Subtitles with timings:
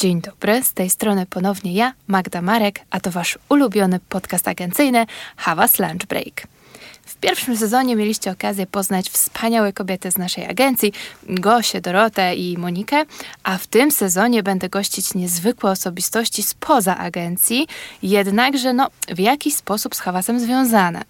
[0.00, 5.06] Dzień dobry, z tej strony ponownie ja, Magda Marek, a to wasz ulubiony podcast agencyjny
[5.36, 6.46] Havas Lunch Break.
[7.04, 10.92] W pierwszym sezonie mieliście okazję poznać wspaniałe kobiety z naszej agencji,
[11.28, 13.04] Gosię, Dorotę i Monikę,
[13.42, 17.68] a w tym sezonie będę gościć niezwykłe osobistości spoza agencji,
[18.02, 21.02] jednakże no, w jakiś sposób z Hawasem związane.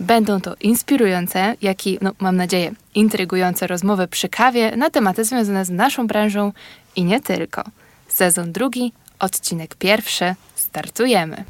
[0.00, 5.64] Będą to inspirujące, jak i, no, mam nadzieję, intrygujące rozmowy przy kawie na tematy związane
[5.64, 6.52] z naszą branżą
[6.96, 7.64] i nie tylko.
[8.12, 10.34] Sezon drugi, odcinek pierwszy.
[10.54, 11.44] Startujemy.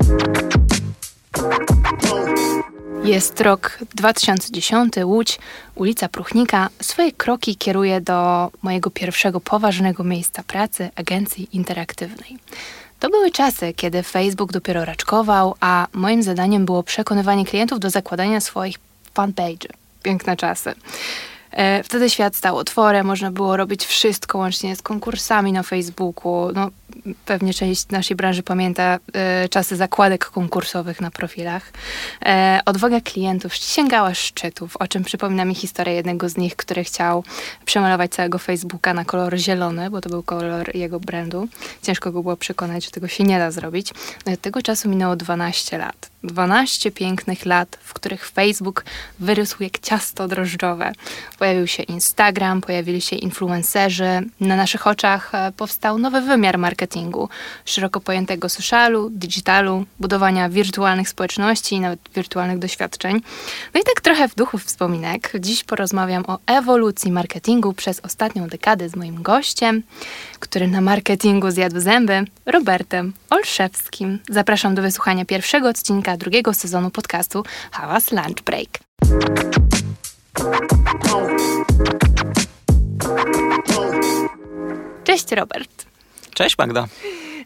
[3.04, 5.38] Jest rok 2010, Łódź,
[5.74, 6.68] ulica Pruchnika.
[6.82, 12.38] Swoje kroki kieruję do mojego pierwszego poważnego miejsca pracy, agencji interaktywnej.
[13.00, 18.40] To były czasy, kiedy Facebook dopiero raczkował, a moim zadaniem było przekonywanie klientów do zakładania
[18.40, 18.76] swoich
[19.14, 19.68] fanpage.
[20.02, 20.74] Piękne czasy.
[21.50, 26.52] E, wtedy świat stał otworem, można było robić wszystko łącznie z konkursami na Facebooku.
[26.54, 26.70] No,
[27.26, 31.72] pewnie część naszej branży pamięta e, czasy zakładek konkursowych na profilach.
[32.24, 37.24] E, odwaga klientów sięgała szczytów, o czym przypomina mi historia jednego z nich, który chciał
[37.64, 41.48] przemalować całego Facebooka na kolor zielony, bo to był kolor jego brandu.
[41.82, 43.92] Ciężko go było przekonać, że tego się nie da zrobić.
[44.26, 46.09] No, od tego czasu minęło 12 lat.
[46.24, 48.84] 12 pięknych lat, w których Facebook
[49.18, 50.92] wyrósł jak ciasto drożdżowe.
[51.38, 54.22] Pojawił się Instagram, pojawili się influencerzy.
[54.40, 57.28] Na naszych oczach e, powstał nowy wymiar marketingu,
[57.64, 63.20] szeroko pojętego socialu, digitalu, budowania wirtualnych społeczności i nawet wirtualnych doświadczeń.
[63.74, 65.32] No i tak trochę w duchu wspominek.
[65.40, 69.82] Dziś porozmawiam o ewolucji marketingu przez ostatnią dekadę z moim gościem,
[70.38, 74.18] który na marketingu zjadł zęby, Robertem Olszewskim.
[74.28, 78.68] Zapraszam do wysłuchania pierwszego odcinka drugiego sezonu podcastu Hałas Lunch Break.
[85.04, 85.86] Cześć Robert.
[86.34, 86.86] Cześć Magda.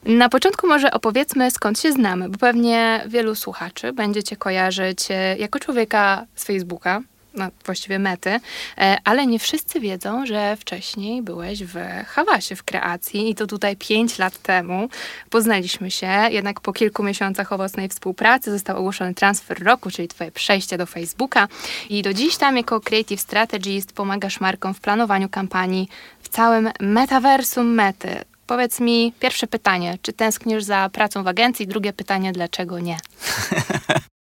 [0.04, 5.36] Na początku może opowiedzmy skąd się znamy, bo pewnie wielu słuchaczy będzie cię kojarzyć e,
[5.38, 7.00] jako człowieka z Facebooka,
[7.36, 8.40] no, właściwie mety,
[8.78, 13.76] e, ale nie wszyscy wiedzą, że wcześniej byłeś w Hawasie w kreacji i to tutaj
[13.76, 14.88] pięć lat temu
[15.30, 20.78] poznaliśmy się, jednak po kilku miesiącach owocnej współpracy został ogłoszony transfer roku, czyli twoje przejście
[20.78, 21.48] do Facebooka
[21.90, 25.88] i do dziś tam jako Creative Strategist pomagasz markom w planowaniu kampanii
[26.22, 28.24] w całym metaversum mety.
[28.46, 31.66] Powiedz mi pierwsze pytanie, czy tęsknisz za pracą w agencji?
[31.66, 32.96] Drugie pytanie, dlaczego nie?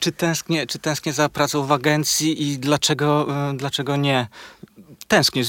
[0.00, 4.28] czy tęsknię, czy tęsknię za pracą w agencji i dlaczego, e, dlaczego nie?
[5.08, 5.42] Tęsknię.
[5.42, 5.44] E,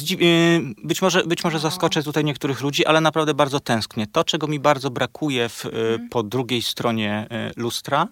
[0.83, 4.07] być może, być może zaskoczę tutaj niektórych ludzi, ale naprawdę bardzo tęsknię.
[4.07, 6.09] To, czego mi bardzo brakuje w, mm.
[6.09, 8.07] po drugiej stronie lustra,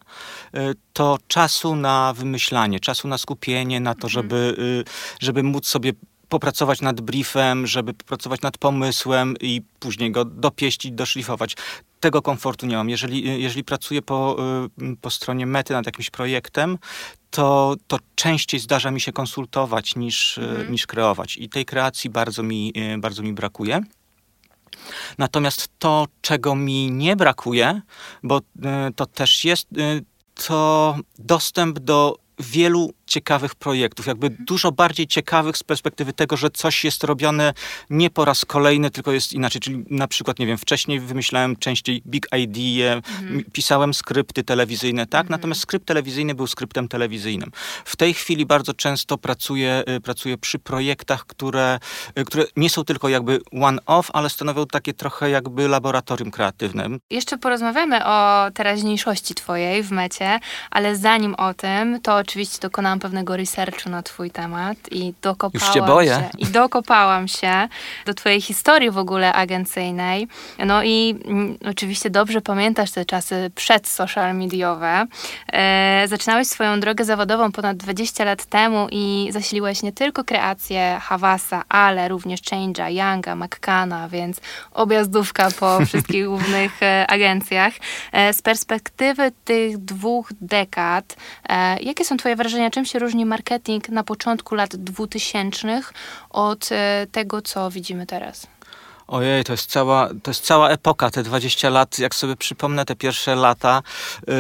[0.93, 4.11] to czasu na wymyślanie, czasu na skupienie, na to, mhm.
[4.11, 4.55] żeby,
[5.19, 5.93] żeby móc sobie
[6.29, 11.55] popracować nad briefem, żeby popracować nad pomysłem i później go dopieścić, doszlifować.
[11.99, 12.89] Tego komfortu nie mam.
[12.89, 14.37] Jeżeli, jeżeli pracuję po,
[14.81, 16.77] y, po stronie mety nad jakimś projektem,
[17.31, 20.71] to, to częściej zdarza mi się konsultować niż, y, mhm.
[20.71, 21.37] niż kreować.
[21.37, 23.81] I tej kreacji bardzo mi, y, bardzo mi brakuje.
[25.17, 27.81] Natomiast to, czego mi nie brakuje,
[28.23, 28.41] bo
[28.95, 29.67] to też jest,
[30.47, 36.83] to dostęp do wielu ciekawych projektów, jakby dużo bardziej ciekawych z perspektywy tego, że coś
[36.83, 37.53] jest robione
[37.89, 39.61] nie po raz kolejny, tylko jest inaczej.
[39.61, 43.43] Czyli na przykład, nie wiem, wcześniej wymyślałem częściej big idea, mhm.
[43.53, 45.21] pisałem skrypty telewizyjne, tak?
[45.21, 45.39] Mhm.
[45.39, 47.51] Natomiast skrypt telewizyjny był skryptem telewizyjnym.
[47.85, 51.79] W tej chwili bardzo często pracuję, y, pracuję przy projektach, które,
[52.19, 56.87] y, które nie są tylko jakby one-off, ale stanowią takie trochę jakby laboratorium kreatywne.
[57.09, 60.39] Jeszcze porozmawiamy o teraźniejszości twojej w mecie,
[60.71, 65.73] ale zanim o tym, to oczywiście dokonałam pewnego researchu na twój temat i dokopałam Już
[65.73, 66.11] się boję.
[66.11, 67.67] Się, i dokopałam się
[68.05, 70.27] do twojej historii w ogóle agencyjnej.
[70.65, 75.05] No i mm, oczywiście dobrze pamiętasz te czasy przed social mediowe.
[75.53, 81.63] E, zaczynałeś swoją drogę zawodową ponad 20 lat temu i zasiliłeś nie tylko kreację Havasa,
[81.69, 87.73] ale również Change'a, Younga, McCanna, więc objazdówka po wszystkich głównych e, agencjach.
[88.11, 91.15] E, z perspektywy tych dwóch dekad,
[91.49, 95.81] e, jakie są twoje wrażenia, czym się różni marketing na początku lat 2000
[96.29, 98.47] od e, tego, co widzimy teraz?
[99.09, 102.95] Ojej, to jest cała, to jest cała epoka, te 20 lat, jak sobie przypomnę te
[102.95, 103.81] pierwsze lata,
[104.27, 104.33] yy,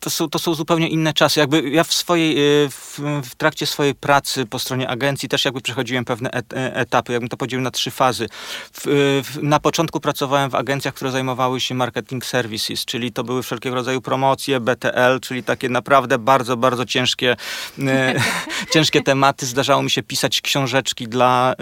[0.00, 1.40] to, są, to są zupełnie inne czasy.
[1.40, 5.60] Jakby ja w swojej, yy, w, w, trakcie swojej pracy po stronie agencji też jakby
[5.60, 8.28] przechodziłem pewne et, e, etapy, jakbym to podzielił na trzy fazy.
[8.72, 8.82] W,
[9.24, 13.76] w, na początku pracowałem w agencjach, które zajmowały się marketing services, czyli to były wszelkiego
[13.76, 17.36] rodzaju promocje, BTL, czyli takie naprawdę bardzo, bardzo ciężkie,
[18.74, 19.46] ciężkie tematy.
[19.46, 21.54] Zdarzało mi się pisać książeczki dla,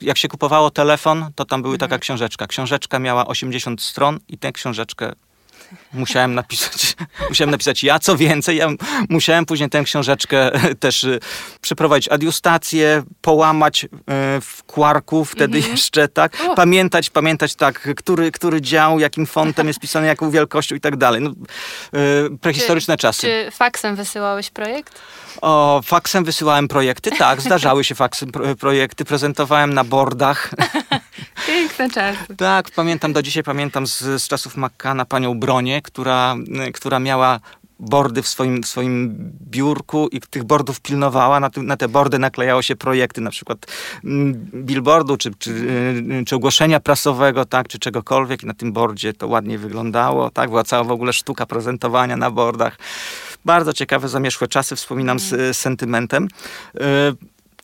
[0.00, 2.46] jak się kupowało telefon, to tam tam były taka książeczka.
[2.46, 5.12] Książeczka miała 80 stron i tę książeczkę
[5.92, 6.96] musiałem napisać,
[7.28, 7.98] musiałem napisać ja.
[7.98, 8.68] Co więcej, ja
[9.08, 11.20] musiałem później tę książeczkę też y,
[11.60, 13.88] przeprowadzić adiustację, połamać y,
[14.40, 15.70] w kwarku wtedy mm -hmm.
[15.70, 16.36] jeszcze, tak?
[16.48, 16.54] O.
[16.54, 21.20] Pamiętać, pamiętać tak, który, który dział, jakim fontem jest pisany, jaką wielkością i tak dalej.
[21.20, 23.20] No, y, prehistoryczne czy, czasy.
[23.20, 25.00] Czy faksem wysyłałeś projekt?
[25.40, 30.50] O, faksem wysyłałem projekty, tak, zdarzały się faksem projekty, prezentowałem na bordach.
[31.50, 32.36] Piękne czasy.
[32.36, 36.36] Tak, pamiętam, do dzisiaj pamiętam z, z czasów McCanna panią Bronię, która,
[36.74, 37.40] która miała
[37.80, 39.16] bordy w swoim, w swoim
[39.50, 41.40] biurku i tych bordów pilnowała.
[41.40, 43.58] Na, na te bordy naklejało się projekty, na przykład
[44.04, 48.42] mm, billboardu, czy, czy, y, czy ogłoszenia prasowego, tak, czy czegokolwiek.
[48.42, 50.30] I na tym bordzie to ładnie wyglądało.
[50.30, 52.78] Tak, była cała w ogóle sztuka prezentowania na bordach.
[53.44, 56.28] Bardzo ciekawe, zamieszłe czasy, wspominam z, z sentymentem.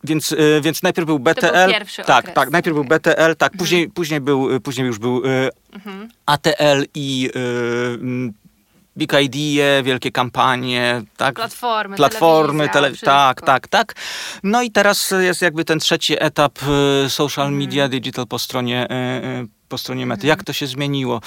[0.07, 1.41] Y, więc, y, więc najpierw był BTL.
[1.41, 2.35] Był tak, okres.
[2.35, 2.89] tak, najpierw okay.
[2.89, 3.59] był BTL, tak, mhm.
[3.59, 5.23] później, później, był, później już był
[5.73, 6.09] mhm.
[6.27, 7.31] ATL i
[8.97, 11.35] Big Idea, wielkie kampanie, tak?
[11.35, 13.95] Platformy, Platformy, tele, tak, tak, tak.
[14.43, 16.59] No i teraz jest jakby ten trzeci etap
[17.09, 17.91] social media, mm.
[17.91, 18.87] digital po stronie
[19.69, 20.27] po stronie mety.
[20.27, 21.21] Jak to się zmieniło?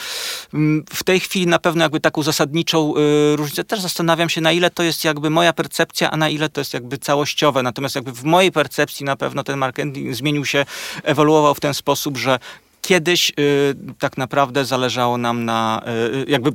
[0.53, 4.51] Mm, w tej chwili na pewno jakby taką zasadniczą y, różnicę też zastanawiam się, na
[4.51, 7.63] ile to jest jakby moja percepcja, a na ile to jest jakby całościowe.
[7.63, 10.65] Natomiast jakby w mojej percepcji na pewno ten marketing zmienił się,
[11.03, 12.39] ewoluował w ten sposób, że
[12.81, 15.81] kiedyś y, tak naprawdę zależało nam na
[16.13, 16.51] y, jakby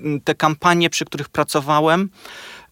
[0.00, 2.10] mm, te kampanie, przy których pracowałem,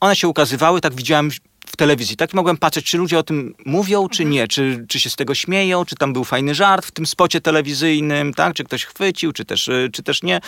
[0.01, 1.31] one się ukazywały, tak widziałem
[1.69, 2.17] w telewizji.
[2.17, 4.31] Tak mogłem patrzeć, czy ludzie o tym mówią, czy mhm.
[4.31, 7.41] nie, czy, czy się z tego śmieją, czy tam był fajny żart w tym spocie
[7.41, 10.41] telewizyjnym, tak, czy ktoś chwycił, czy też, y, czy też nie.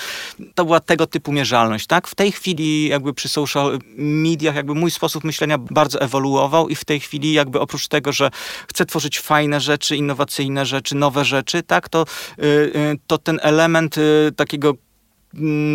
[0.54, 2.08] To była tego typu mierzalność, tak.
[2.08, 6.84] W tej chwili jakby przy social mediach jakby mój sposób myślenia bardzo ewoluował i w
[6.84, 8.30] tej chwili jakby oprócz tego, że
[8.68, 12.04] chcę tworzyć fajne rzeczy, innowacyjne rzeczy, nowe rzeczy, tak, to,
[12.38, 13.96] yy, to ten element
[14.36, 14.74] takiego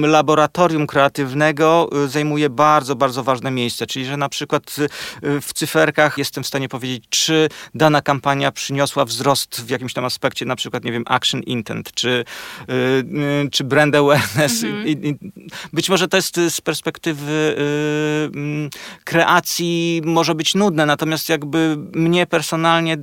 [0.01, 3.87] laboratorium kreatywnego y, zajmuje bardzo, bardzo ważne miejsce.
[3.87, 4.75] Czyli, że na przykład
[5.23, 10.05] y, w cyferkach jestem w stanie powiedzieć, czy dana kampania przyniosła wzrost w jakimś tam
[10.05, 12.25] aspekcie, na przykład, nie wiem, action intent, czy,
[12.69, 14.63] y, czy brand awareness.
[14.63, 15.17] Mhm.
[15.73, 17.55] Być może to jest z perspektywy
[19.03, 22.97] kreacji może być nudne, natomiast jakby mnie personalnie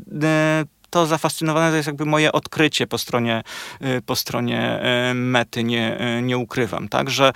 [0.93, 3.43] to zafascynowane to jest jakby moje odkrycie po stronie,
[3.83, 4.81] y, po stronie
[5.11, 6.89] y, mety, nie, y, nie ukrywam.
[6.89, 7.33] Także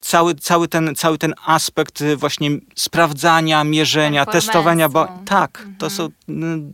[0.00, 4.88] cały, cały, ten, cały ten aspekt właśnie sprawdzania, mierzenia, testowania.
[4.88, 5.76] Bo, tak, mhm.
[5.78, 6.08] to, są,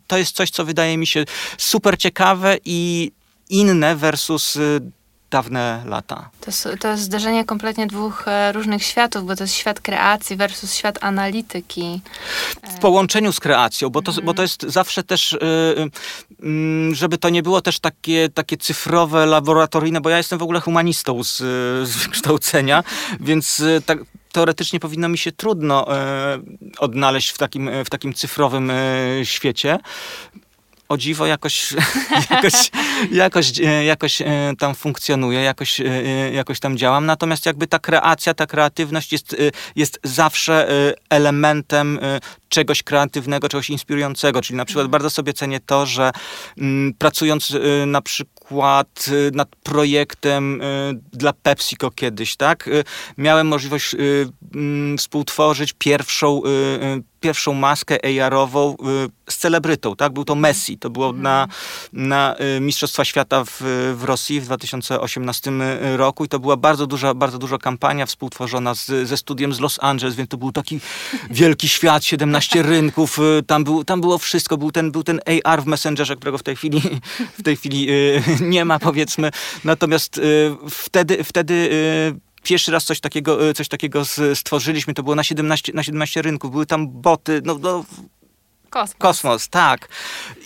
[0.07, 1.25] to jest coś, co wydaje mi się
[1.59, 3.13] super ciekawe i
[3.49, 4.59] inne versus
[5.37, 6.31] dawne lata.
[6.41, 10.75] To, to jest zderzenie kompletnie dwóch e, różnych światów, bo to jest świat kreacji versus
[10.75, 12.00] świat analityki.
[12.77, 15.38] W połączeniu z kreacją, bo to, bo to jest zawsze też, y,
[16.44, 20.61] y, żeby to nie było też takie, takie cyfrowe, laboratoryjne, bo ja jestem w ogóle
[20.61, 21.37] humanistą z,
[21.88, 22.85] z wykształcenia,
[23.21, 23.99] więc tak,
[24.33, 25.87] teoretycznie powinno mi się trudno
[26.79, 28.73] odnaleźć w takim, w takim cyfrowym
[29.25, 29.79] świecie
[30.88, 31.75] o dziwo jakoś,
[32.31, 32.71] jakoś,
[33.11, 35.85] jakoś, e, jakoś e, tam funkcjonuje, jakoś, e,
[36.33, 37.07] jakoś tam działam.
[37.07, 39.37] Natomiast jakby ta kreacja, ta kreatywność jest,
[39.77, 40.69] jest zawsze
[41.11, 41.99] elementem
[42.49, 44.43] czegoś kreatywnego, czegoś inspirującego.
[44.43, 44.91] Czyli na przykład mhm.
[44.91, 46.11] bardzo sobie cenię to, że
[46.59, 47.57] m, pracując
[47.87, 50.61] na przykład nad projektem
[51.13, 52.71] dla PepsiCo kiedyś, tak,
[53.19, 53.97] miałem możliwość
[54.99, 56.43] współtworzyć pierwszą
[57.26, 60.12] pierwszą maskę AR-ową y, z celebrytą, tak?
[60.12, 60.78] Był to Messi.
[60.78, 62.09] To było na, mhm.
[62.09, 63.61] na y, Mistrzostwa Świata w,
[63.97, 65.52] w Rosji w 2018
[65.97, 69.78] roku i to była bardzo duża, bardzo duża kampania współtworzona z, ze studiem z Los
[69.83, 70.80] Angeles, więc to był taki
[71.30, 75.62] wielki świat, 17 rynków, y, tam, był, tam było wszystko, był ten, był ten AR
[75.62, 76.80] w Messengerze, którego w tej chwili,
[77.38, 77.88] w tej chwili
[78.40, 79.30] nie ma, powiedzmy.
[79.64, 80.21] Natomiast
[80.71, 81.71] wtedy, wtedy
[82.47, 84.03] pierwszy raz coś takiego, e, coś takiego
[84.35, 87.85] stworzyliśmy, to było na 17, na 17 rynków, były tam boty, no, no
[88.71, 88.99] Kosmos.
[88.99, 89.88] Kosmos, tak.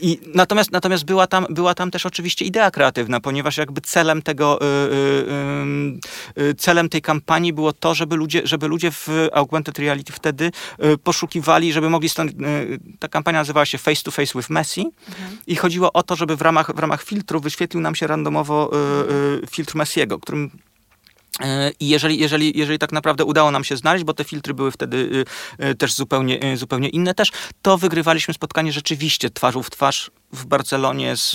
[0.01, 4.59] I natomiast natomiast była, tam, była tam też oczywiście idea kreatywna, ponieważ jakby celem tego,
[4.61, 5.99] yy,
[6.37, 10.99] yy, celem tej kampanii było to, żeby ludzie, żeby ludzie w Augmented Reality wtedy yy,
[10.99, 12.33] poszukiwali, żeby mogli stąd,
[12.99, 15.39] ta kampania nazywała się Face to Face with Messi mhm.
[15.47, 18.71] i chodziło o to, żeby w ramach, w ramach filtru wyświetlił nam się randomowo
[19.51, 20.51] filtr Messiego, którym
[21.81, 25.25] i jeżeli, jeżeli, jeżeli tak naprawdę udało nam się znaleźć, bo te filtry były wtedy
[25.61, 27.33] y, y, też zupełnie, y, zupełnie inne też,
[27.63, 31.31] to wygrywaliśmy spotkanie rzeczywiście twarzą w twarz w Barcelonie z,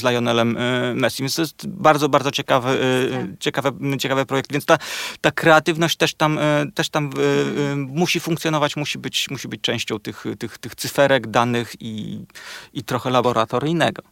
[0.00, 0.56] z Lionelem
[0.94, 1.22] Messi.
[1.22, 2.78] Więc to jest bardzo, bardzo ciekawy,
[3.12, 3.38] tak.
[3.40, 4.52] ciekawy, ciekawy projekt.
[4.52, 4.78] Więc ta,
[5.20, 6.38] ta kreatywność też tam,
[6.74, 7.10] też tam
[7.76, 12.24] musi funkcjonować, musi być, musi być częścią tych, tych, tych cyferek, danych i,
[12.72, 14.02] i trochę laboratoryjnego.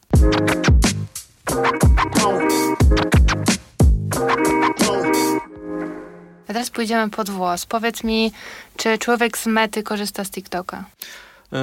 [6.53, 7.67] A teraz pójdziemy pod włos.
[7.67, 8.33] Powiedz mi,
[8.77, 10.85] czy człowiek z mety korzysta z TikToka?
[11.53, 11.57] Y,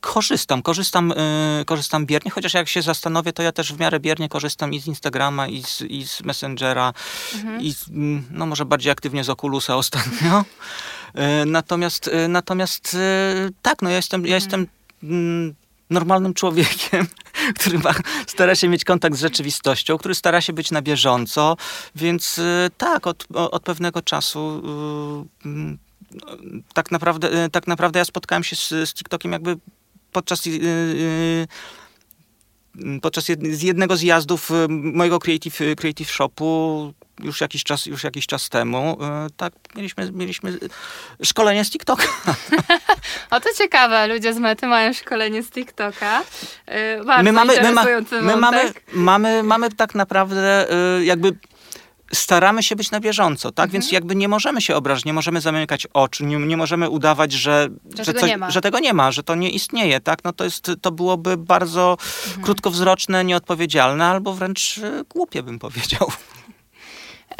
[0.00, 4.28] korzystam, korzystam, y, korzystam biernie, chociaż jak się zastanowię, to ja też w miarę biernie
[4.28, 6.92] korzystam i z Instagrama, i z, i z Messengera,
[7.34, 7.60] mhm.
[7.60, 10.44] i z, mm, no może bardziej aktywnie z Oculusa ostatnio.
[11.42, 12.96] Y, natomiast, natomiast
[13.62, 14.42] tak, no ja jestem, ja mhm.
[14.42, 14.66] jestem
[15.02, 15.54] mm,
[15.90, 17.06] normalnym człowiekiem,
[17.58, 17.94] który ma,
[18.26, 21.56] stara się mieć kontakt z rzeczywistością, który stara się być na bieżąco,
[21.94, 24.62] więc y, tak, od, od pewnego czasu
[25.44, 25.78] y, mm,
[26.74, 29.56] tak naprawdę, y, tak naprawdę ja spotkałem się z, z TikTokiem jakby
[30.12, 30.42] podczas
[33.02, 33.26] podczas
[33.62, 39.26] jednego z jazdów mojego creative, creative shopu już jakiś czas, już jakiś czas temu, e,
[39.36, 40.58] tak, mieliśmy, mieliśmy
[41.22, 42.04] szkolenie z TikToka.
[43.30, 46.22] o to ciekawe, ludzie z mety mają szkolenie z TikToka.
[46.66, 47.84] E, bardzo my mamy, my, ma,
[48.22, 50.66] my mamy, mamy, mamy tak naprawdę
[51.02, 51.36] jakby
[52.12, 53.64] staramy się być na bieżąco, tak?
[53.64, 53.70] Mhm.
[53.72, 57.68] Więc jakby nie możemy się obrażać, nie możemy zamykać oczu, nie, nie możemy udawać, że,
[57.96, 60.24] że, że, tego że, tego nie ma, że to nie istnieje, tak?
[60.24, 61.96] No to, jest, to byłoby bardzo
[62.26, 62.44] mhm.
[62.44, 64.80] krótkowzroczne, nieodpowiedzialne albo wręcz
[65.14, 66.10] głupie bym powiedział.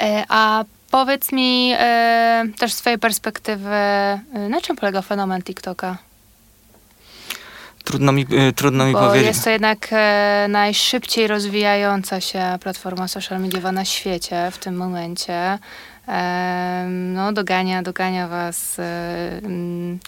[0.02, 6.05] E, a powiedz mi e, też z twojej perspektywy, e, na czym polega fenomen TikToka?
[7.86, 8.26] Trudno mi,
[8.56, 9.26] trudno mi Bo powiedzieć.
[9.26, 9.90] Jest to jednak
[10.48, 15.58] najszybciej rozwijająca się platforma social mediowa na świecie w tym momencie.
[16.88, 18.76] No, dogania, dogania was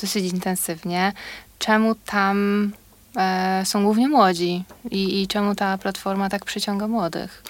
[0.00, 1.12] dosyć intensywnie.
[1.58, 2.72] Czemu tam
[3.16, 7.42] e, są głównie młodzi I, i czemu ta platforma tak przyciąga młodych?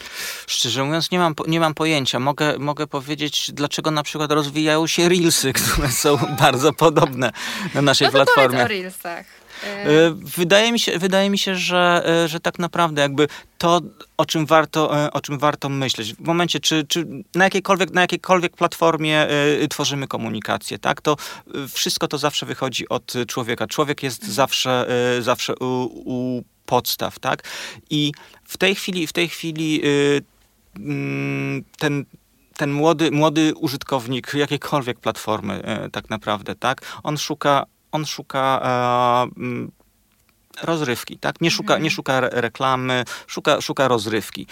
[0.46, 2.20] Szczerze mówiąc, nie mam, nie mam pojęcia.
[2.20, 7.32] Mogę, mogę powiedzieć, dlaczego na przykład rozwijają się Reelsy, które są bardzo podobne
[7.74, 8.64] na naszej no to platformie.
[8.64, 9.26] o Reelsach.
[9.64, 13.80] E, wydaje mi się, wydaje mi się że, e, że tak naprawdę jakby to,
[14.16, 18.00] o czym warto, e, o czym warto myśleć, w momencie, czy, czy na, jakiejkolwiek, na
[18.00, 19.26] jakiejkolwiek platformie
[19.70, 21.16] tworzymy komunikację, tak, to
[21.72, 23.66] wszystko to zawsze wychodzi od człowieka.
[23.66, 24.34] Człowiek jest mhm.
[24.34, 24.86] zawsze,
[25.20, 27.42] zawsze u, u podstaw, tak?
[27.90, 28.12] I
[28.44, 29.82] w tej chwili, w tej chwili
[30.76, 32.04] mm, ten
[32.56, 35.62] ten młody, młody użytkownik jakiejkolwiek platformy
[35.92, 37.00] tak naprawdę, tak?
[37.02, 41.40] On szuka on szuka e, rozrywki, tak?
[41.40, 41.82] Nie szuka, mhm.
[41.82, 44.46] nie szuka reklamy, szuka, szuka rozrywki.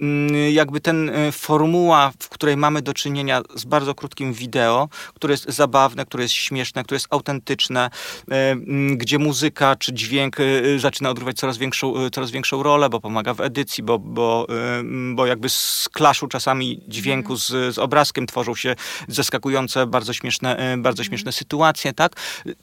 [0.00, 5.32] Mm, jakby ten e, formuła, w której mamy do czynienia z bardzo krótkim wideo, które
[5.32, 7.90] jest zabawne, które jest śmieszne, które jest autentyczne,
[8.30, 10.44] e, mm, gdzie muzyka czy dźwięk e,
[10.78, 15.26] zaczyna odgrywać coraz większą, coraz większą rolę, bo pomaga w edycji, bo, bo, mm, bo
[15.26, 18.74] jakby z klaszu czasami dźwięku z, z obrazkiem tworzą się
[19.08, 22.12] zaskakujące, bardzo śmieszne, bardzo śmieszne sytuacje, tak?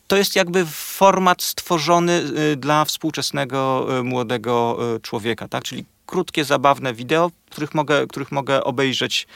[0.08, 2.24] To jest jakby format stworzony
[2.58, 5.64] dla współczesnego młodego człowieka, tak?
[5.64, 9.28] Czyli krótkie, zabawne wideo, których mogę, których mogę obejrzeć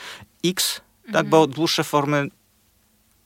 [0.46, 1.30] x, tak, mhm.
[1.30, 2.28] bo dłuższe formy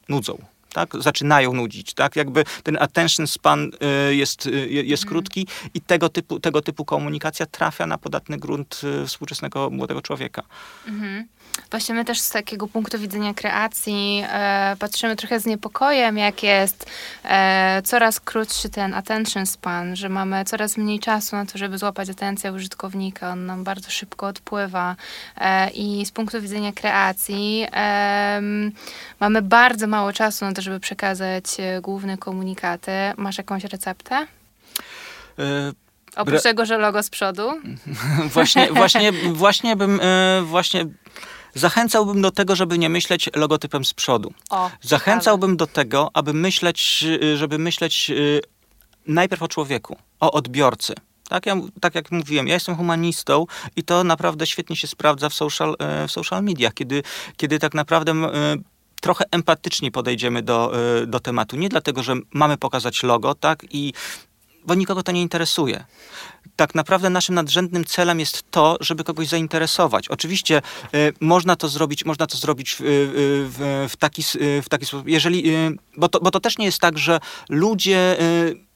[0.09, 0.37] nudzą.
[0.73, 3.71] Tak, zaczynają nudzić, tak, jakby ten attention span
[4.09, 5.09] y, jest, y, jest mhm.
[5.09, 10.43] krótki i tego typu, tego typu komunikacja trafia na podatny grunt y, współczesnego młodego człowieka.
[10.87, 11.27] Mhm.
[11.71, 16.85] Właśnie my też z takiego punktu widzenia kreacji e, patrzymy trochę z niepokojem, jak jest
[17.23, 22.09] e, coraz krótszy ten attention span, że mamy coraz mniej czasu na to, żeby złapać
[22.09, 23.31] atencję użytkownika.
[23.31, 24.95] On nam bardzo szybko odpływa.
[25.37, 27.67] E, I z punktu widzenia kreacji
[29.19, 32.91] mamy bardzo mało czasu na to, żeby przekazać e, główne komunikaty.
[33.17, 34.27] Masz jakąś receptę?
[35.39, 35.73] E,
[36.15, 37.51] Oprócz tego, że logo z przodu?
[38.33, 39.11] właśnie, właśnie,
[39.43, 40.85] właśnie bym, e, właśnie
[41.55, 44.33] Zachęcałbym do tego, żeby nie myśleć logotypem z przodu.
[44.49, 48.41] O, Zachęcałbym do tego, aby myśleć, y, żeby myśleć y,
[49.07, 50.93] najpierw o człowieku, o odbiorcy.
[51.29, 53.45] Tak, ja, tak jak mówiłem, ja jestem humanistą
[53.75, 57.03] i to naprawdę świetnie się sprawdza w social, e, w social mediach, kiedy,
[57.37, 58.13] kiedy tak naprawdę
[59.01, 60.71] trochę empatycznie podejdziemy do,
[61.07, 61.55] do tematu.
[61.55, 63.93] Nie dlatego, że mamy pokazać logo, tak, i
[64.65, 65.85] bo nikogo to nie interesuje
[66.55, 70.07] tak naprawdę naszym nadrzędnym celem jest to, żeby kogoś zainteresować.
[70.07, 70.61] Oczywiście
[70.95, 72.85] y, można to zrobić, można to zrobić w, y,
[73.49, 76.65] w, w, taki, y, w taki sposób, jeżeli, y, bo, to, bo to też nie
[76.65, 78.72] jest tak, że ludzie y,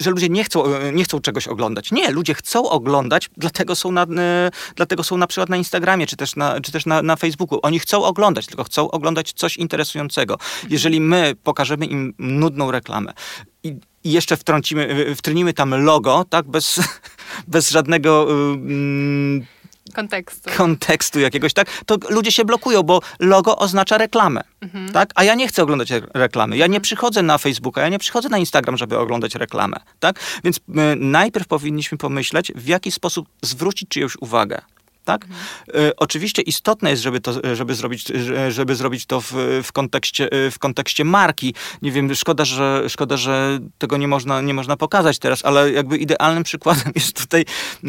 [0.00, 1.92] że ludzie nie chcą, y, nie chcą czegoś oglądać.
[1.92, 4.06] Nie, ludzie chcą oglądać, dlatego są na,
[4.76, 7.58] dlatego są na przykład na Instagramie, czy też, na, czy też na, na Facebooku.
[7.62, 10.38] Oni chcą oglądać, tylko chcą oglądać coś interesującego.
[10.70, 13.12] Jeżeli my pokażemy im nudną reklamę
[13.62, 13.76] i
[14.06, 16.80] i jeszcze wtrącimy, wtrynimy tam logo, tak, bez,
[17.48, 19.46] bez żadnego, mm,
[19.94, 20.50] kontekstu.
[20.56, 24.92] kontekstu jakiegoś, tak, to ludzie się blokują, bo logo oznacza reklamę, Mhm.
[24.92, 25.10] tak?
[25.14, 26.56] A ja nie chcę oglądać re- reklamy.
[26.56, 30.20] Ja nie przychodzę na Facebooka, ja nie przychodzę na Instagram, żeby oglądać reklamę, tak?
[30.44, 30.60] Więc
[30.96, 34.60] najpierw powinniśmy pomyśleć, w jaki sposób zwrócić czyjąś uwagę.
[35.04, 35.24] Tak?
[35.68, 39.32] Y, oczywiście istotne jest, żeby, to, żeby, zrobić, że- żeby zrobić to w,
[39.64, 41.54] w, kontekście, y, w kontekście marki.
[41.82, 45.96] Nie wiem, szkoda, że, szkoda, że tego nie można, nie można pokazać teraz, ale jakby
[45.96, 47.44] idealnym przykładem jest tutaj
[47.84, 47.86] y,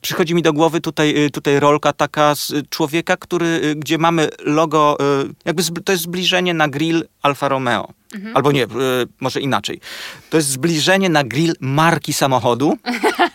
[0.00, 4.28] przychodzi mi do głowy tutaj, y, tutaj rolka taka z człowieka, który, y, gdzie mamy
[4.44, 7.92] logo, y, jakby to jest zbliżenie na grill Alfa Romeo.
[8.34, 8.66] Albo nie,
[9.20, 9.80] może inaczej.
[10.30, 12.78] To jest zbliżenie na grill marki samochodu,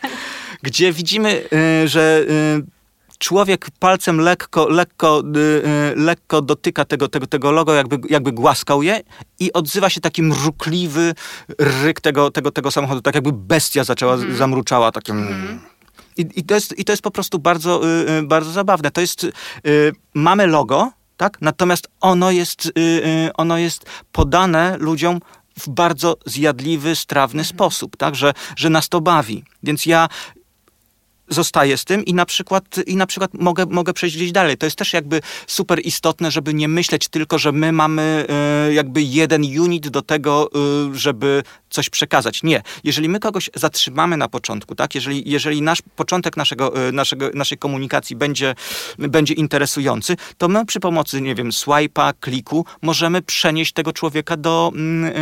[0.64, 1.44] gdzie widzimy,
[1.86, 2.26] że
[3.18, 5.24] człowiek palcem lekko, lekko,
[5.96, 9.02] lekko dotyka tego, tego, tego logo, jakby, jakby głaskał je
[9.40, 11.14] i odzywa się taki mrukliwy
[11.60, 15.28] ryk tego, tego, tego samochodu, tak jakby bestia zaczęła, zamruczała takim...
[16.18, 18.92] I, i, to jest, I to jest po prostu bardzo, y, y, bardzo zabawne.
[18.92, 19.32] To jest, y,
[20.14, 21.38] mamy logo, tak?
[21.42, 22.72] Natomiast ono jest,
[23.34, 25.20] ono jest podane ludziom
[25.60, 28.16] w bardzo zjadliwy, strawny sposób, tak?
[28.16, 29.44] Że, że nas to bawi.
[29.64, 30.10] Więc ja
[31.30, 34.58] zostaję z tym i na przykład, i na przykład mogę, mogę przejść gdzieś dalej.
[34.58, 38.26] To jest też jakby super istotne, żeby nie myśleć tylko, że my mamy
[38.70, 40.50] y, jakby jeden unit do tego,
[40.92, 42.44] y, żeby coś przekazać.
[42.44, 42.62] Nie.
[42.84, 44.96] Jeżeli my kogoś zatrzymamy na początku, tak?
[44.96, 48.56] Jeżeli, jeżeli nasz początek naszego, y, naszego, naszej komunikacji będzie,
[48.98, 54.72] będzie interesujący, to my przy pomocy, nie wiem, swipe'a, kliku możemy przenieść tego człowieka do,
[54.76, 55.14] mm,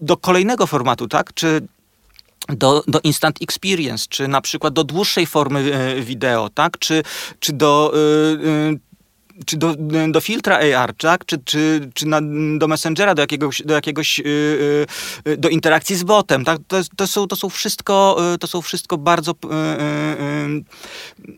[0.00, 1.34] do kolejnego formatu, tak?
[1.34, 1.66] Czy
[2.48, 6.78] do, do instant experience, czy na przykład do dłuższej formy e, wideo, tak?
[6.78, 7.02] Czy,
[7.40, 7.94] czy do.
[8.70, 8.94] e,
[9.46, 9.74] czy do,
[10.10, 11.24] do filtra AR, tak?
[11.24, 12.20] Czy, czy, czy na,
[12.58, 14.24] do Messengera, do jakiegoś, do jakiegoś, e,
[15.24, 16.58] e, do interakcji z botem, tak?
[16.68, 19.34] To, to, są, to są wszystko, to są wszystko bardzo,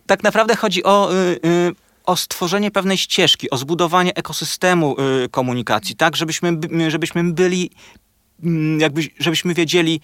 [0.05, 1.09] tak naprawdę chodzi o,
[2.05, 4.95] o stworzenie pewnej ścieżki, o zbudowanie ekosystemu
[5.31, 6.15] komunikacji, tak?
[6.15, 7.69] Żebyśmy, by- żebyśmy byli,
[8.77, 10.01] jakby, żebyśmy wiedzieli,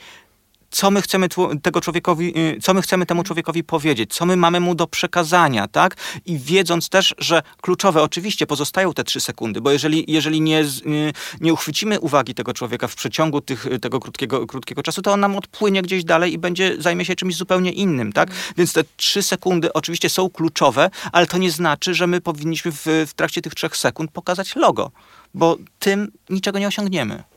[0.74, 1.27] co my chcemy
[1.62, 5.68] tego człowiekowi, y, co my chcemy temu człowiekowi powiedzieć, co my mamy mu do przekazania,
[5.68, 5.96] tak?
[6.25, 11.13] I wiedząc też, że kluczowe oczywiście pozostają te trzy sekundy, bo jeżeli, jeżeli nie, y,
[11.41, 15.36] nie uchwycimy uwagi tego człowieka w przeciągu tych, tego krótkiego, krótkiego czasu, to on nam
[15.36, 18.30] odpłynie gdzieś dalej i będzie, zajmie się czymś zupełnie innym, tak?
[18.58, 22.86] Więc te trzy sekundy oczywiście są kluczowe, ale to nie znaczy, że my powinniśmy w,
[23.08, 24.91] w trakcie tych trzech sekund pokazać logo,
[25.34, 27.33] bo tym niczego nie osiągniemy.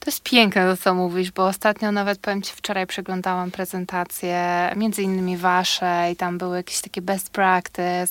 [0.00, 5.02] To jest piękne to, co mówisz, bo ostatnio nawet, powiem Ci, wczoraj przeglądałam prezentację, między
[5.02, 8.08] innymi wasze i tam były jakieś takie best practice,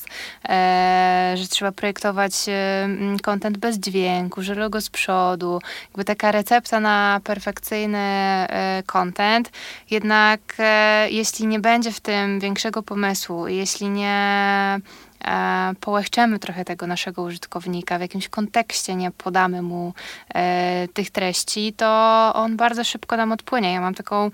[0.49, 6.31] e, że trzeba projektować e, mm, content bez dźwięku, że logo z przodu, jakby taka
[6.31, 9.51] recepta na perfekcyjny e, content.
[9.91, 14.79] Jednak e, jeśli nie będzie w tym większego pomysłu, jeśli nie
[15.25, 19.93] e, połechczemy trochę tego naszego użytkownika, w jakimś kontekście nie podamy mu
[20.35, 23.73] e, tych treści, to on bardzo szybko nam odpłynie.
[23.73, 24.31] Ja mam taką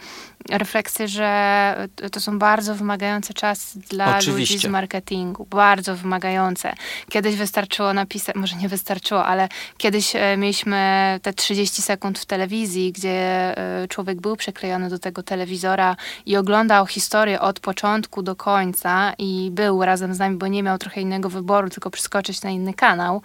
[0.50, 4.67] refleksję, że to są bardzo wymagające czasy dla ludzi Oczywiście.
[4.67, 5.45] z marketingu.
[5.50, 6.74] Bardzo wymagające.
[7.10, 12.91] Kiedyś wystarczyło napisać, może nie wystarczyło, ale kiedyś e, mieliśmy te 30 sekund w telewizji,
[12.91, 13.12] gdzie
[13.58, 15.95] e, człowiek był przyklejony do tego telewizora
[16.26, 20.75] i oglądał historię od początku do końca i był razem z nami, bo nie miał
[20.78, 23.22] trochę innego wyboru, tylko przeskoczyć na inny kanał.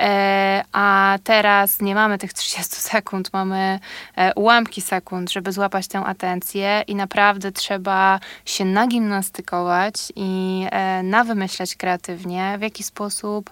[0.00, 3.80] E, a teraz nie mamy tych 30 sekund, mamy
[4.16, 11.76] e, ułamki sekund, żeby złapać tę atencję i naprawdę trzeba się nagimnastykować i e, nawymyślać
[11.76, 13.50] kreatywnie, w jaki sposób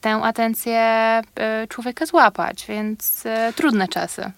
[0.00, 1.22] tę atencję
[1.68, 3.24] człowieka złapać, więc
[3.56, 4.30] trudne czasy.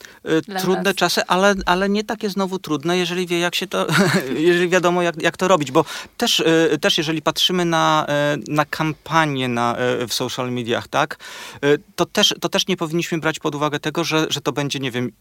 [0.61, 0.95] Trudne was.
[0.95, 3.87] czasy, ale, ale nie takie znowu trudne, jeżeli wie, jak się to,
[4.49, 5.85] jeżeli wiadomo, jak, jak to robić, bo
[6.17, 6.43] też,
[6.81, 8.07] też jeżeli patrzymy na,
[8.49, 11.19] na kampanię na, y, w social mediach, tak,
[11.65, 14.79] y, to też, to też nie powinniśmy brać pod uwagę tego, że, że to będzie,
[14.79, 15.13] nie wiem,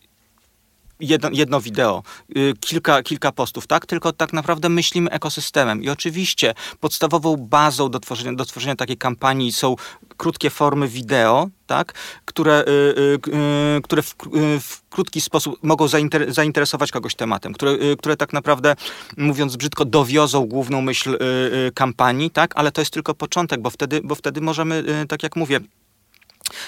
[1.00, 2.04] jedno, jedno wideo,
[2.38, 3.86] y, kilka, kilka postów, tak?
[3.86, 5.84] Tylko tak naprawdę myślimy ekosystemem.
[5.84, 9.76] I oczywiście podstawową bazą do tworzenia, do tworzenia takiej kampanii są
[10.18, 11.94] krótkie formy wideo, tak?
[12.26, 13.20] Które, y,
[13.78, 14.16] y, które w,
[14.60, 18.76] w krótki sposób mogą zainter, zainteresować kogoś tematem, które, które tak naprawdę,
[19.18, 21.18] mówiąc brzydko, dowiozą główną myśl
[21.74, 22.52] kampanii, tak?
[22.56, 25.60] Ale to jest tylko początek, bo wtedy, bo wtedy możemy, tak jak mówię,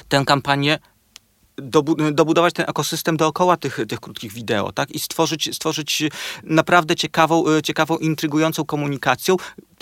[0.07, 0.79] tę kampanię
[2.11, 4.91] dobudować ten ekosystem dookoła tych, tych krótkich wideo, tak?
[4.91, 6.03] I stworzyć, stworzyć
[6.43, 9.35] naprawdę ciekawą, e, ciekawą, intrygującą komunikacją,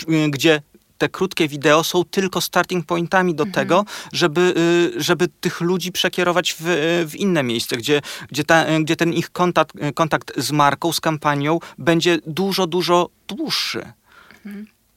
[0.08, 0.62] y, gdzie
[0.98, 4.54] te krótkie wideo są tylko starting pointami do tego, żeby,
[4.96, 6.64] y, żeby tych ludzi przekierować w,
[7.08, 11.58] w inne miejsce, gdzie, gdzie, ta, gdzie ten ich kontakt, kontakt z marką, z kampanią
[11.78, 13.92] będzie dużo, dużo dłuższy.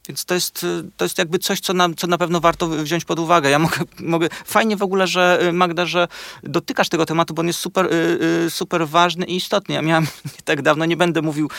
[0.07, 3.05] Więc to jest, y, to jest jakby coś, co na, co na pewno warto wziąć
[3.05, 3.49] pod uwagę.
[3.49, 6.07] Ja mogę, mogę, fajnie w ogóle, że y, Magda, że
[6.43, 9.75] dotykasz tego tematu, bo on jest super, y, super ważny i istotny.
[9.75, 11.49] Ja miałam nie tak dawno, nie będę mówił,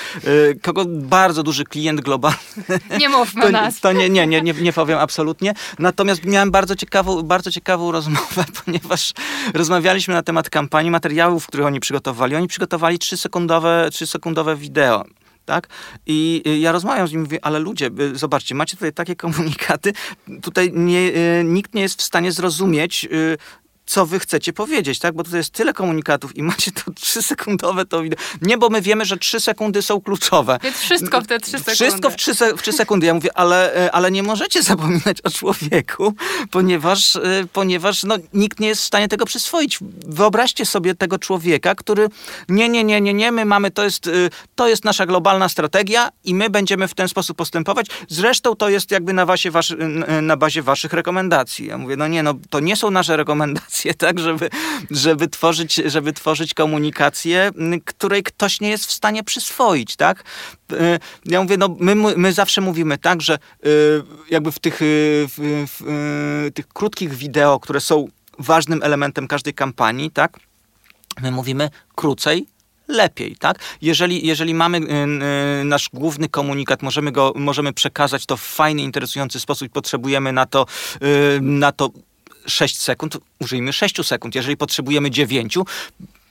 [0.62, 2.38] kogo bardzo duży klient globalny.
[2.98, 3.81] Nie mówmy to, nas.
[3.81, 5.55] To nie, nie, nie, nie, nie powiem absolutnie.
[5.78, 9.12] Natomiast miałem bardzo ciekawą, bardzo ciekawą rozmowę, ponieważ
[9.55, 12.37] rozmawialiśmy na temat kampanii, materiałów, które oni przygotowali.
[12.37, 15.05] Oni przygotowali trzysekundowe, trzysekundowe wideo
[15.44, 15.68] tak?
[16.07, 19.92] I ja rozmawiam z nim, mówię, ale ludzie, zobaczcie, macie tutaj takie komunikaty,
[20.42, 23.37] tutaj nie, y, nikt nie jest w stanie zrozumieć, y,
[23.86, 25.14] co wy chcecie powiedzieć, tak?
[25.14, 28.18] Bo tutaj jest tyle komunikatów i macie to trzysekundowe to wideo.
[28.42, 30.58] Nie, bo my wiemy, że trzy sekundy są kluczowe.
[30.62, 31.74] Więc wszystko w te trzy sekundy.
[31.74, 33.06] Wszystko w trzy, w trzy sekundy.
[33.06, 36.14] Ja mówię, ale, e, ale nie możecie zapominać o człowieku,
[36.50, 37.20] ponieważ, e,
[37.52, 39.78] ponieważ no, nikt nie jest w stanie tego przyswoić.
[40.06, 42.08] Wyobraźcie sobie tego człowieka, który
[42.48, 44.10] nie, nie, nie, nie, nie, my mamy, to jest, e,
[44.54, 47.86] to jest nasza globalna strategia i my będziemy w ten sposób postępować.
[48.08, 49.74] Zresztą to jest jakby na, wasie, wasz,
[50.22, 51.66] na bazie waszych rekomendacji.
[51.66, 54.50] Ja mówię, no nie, no to nie są nasze rekomendacje tak, żeby,
[54.90, 57.50] żeby, tworzyć, żeby tworzyć komunikację,
[57.85, 60.24] której ktoś nie jest w stanie przyswoić, tak?
[60.72, 60.76] Y,
[61.24, 63.68] ja mówię, no my, my zawsze mówimy tak, że y,
[64.30, 68.08] jakby w tych, y, w, w, tych krótkich wideo, które są
[68.38, 70.38] ważnym elementem każdej kampanii, tak?
[71.22, 72.46] My mówimy krócej,
[72.88, 73.58] lepiej, tak?
[73.82, 74.80] Jeżeli, jeżeli mamy
[75.64, 80.46] nasz główny komunikat, możemy go, możemy przekazać to w fajny, interesujący sposób i potrzebujemy na
[80.46, 80.66] to,
[81.40, 81.90] na to
[82.46, 84.35] 6 sekund, użyjmy 6 sekund.
[84.35, 86.21] Jeżeli potrzebujemy 9, Yy,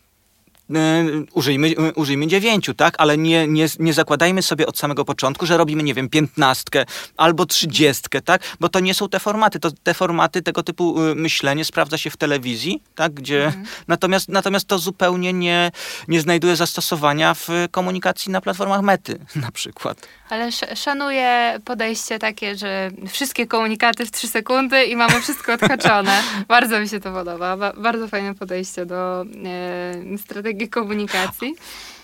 [1.34, 2.96] użyjmy, yy, użyjmy dziewięciu, tak?
[2.98, 6.86] Ale nie, nie, nie zakładajmy sobie od samego początku, że robimy, nie wiem, piętnastkę
[7.18, 8.42] albo trzydziestkę, tak?
[8.60, 9.60] Bo to nie są te formaty.
[9.60, 13.14] To, te formaty, tego typu yy, myślenie sprawdza się w telewizji, tak?
[13.14, 13.66] Gdzie, mhm.
[13.88, 15.72] natomiast, natomiast to zupełnie nie,
[16.08, 20.08] nie znajduje zastosowania w komunikacji na platformach mety na przykład.
[20.30, 26.22] Ale szanuję podejście takie, że wszystkie komunikaty w trzy sekundy i mamy wszystko odhaczone.
[26.48, 27.58] bardzo mi się to podoba.
[27.58, 31.56] Ba bardzo fajne podejście do e, strategii komunikacji.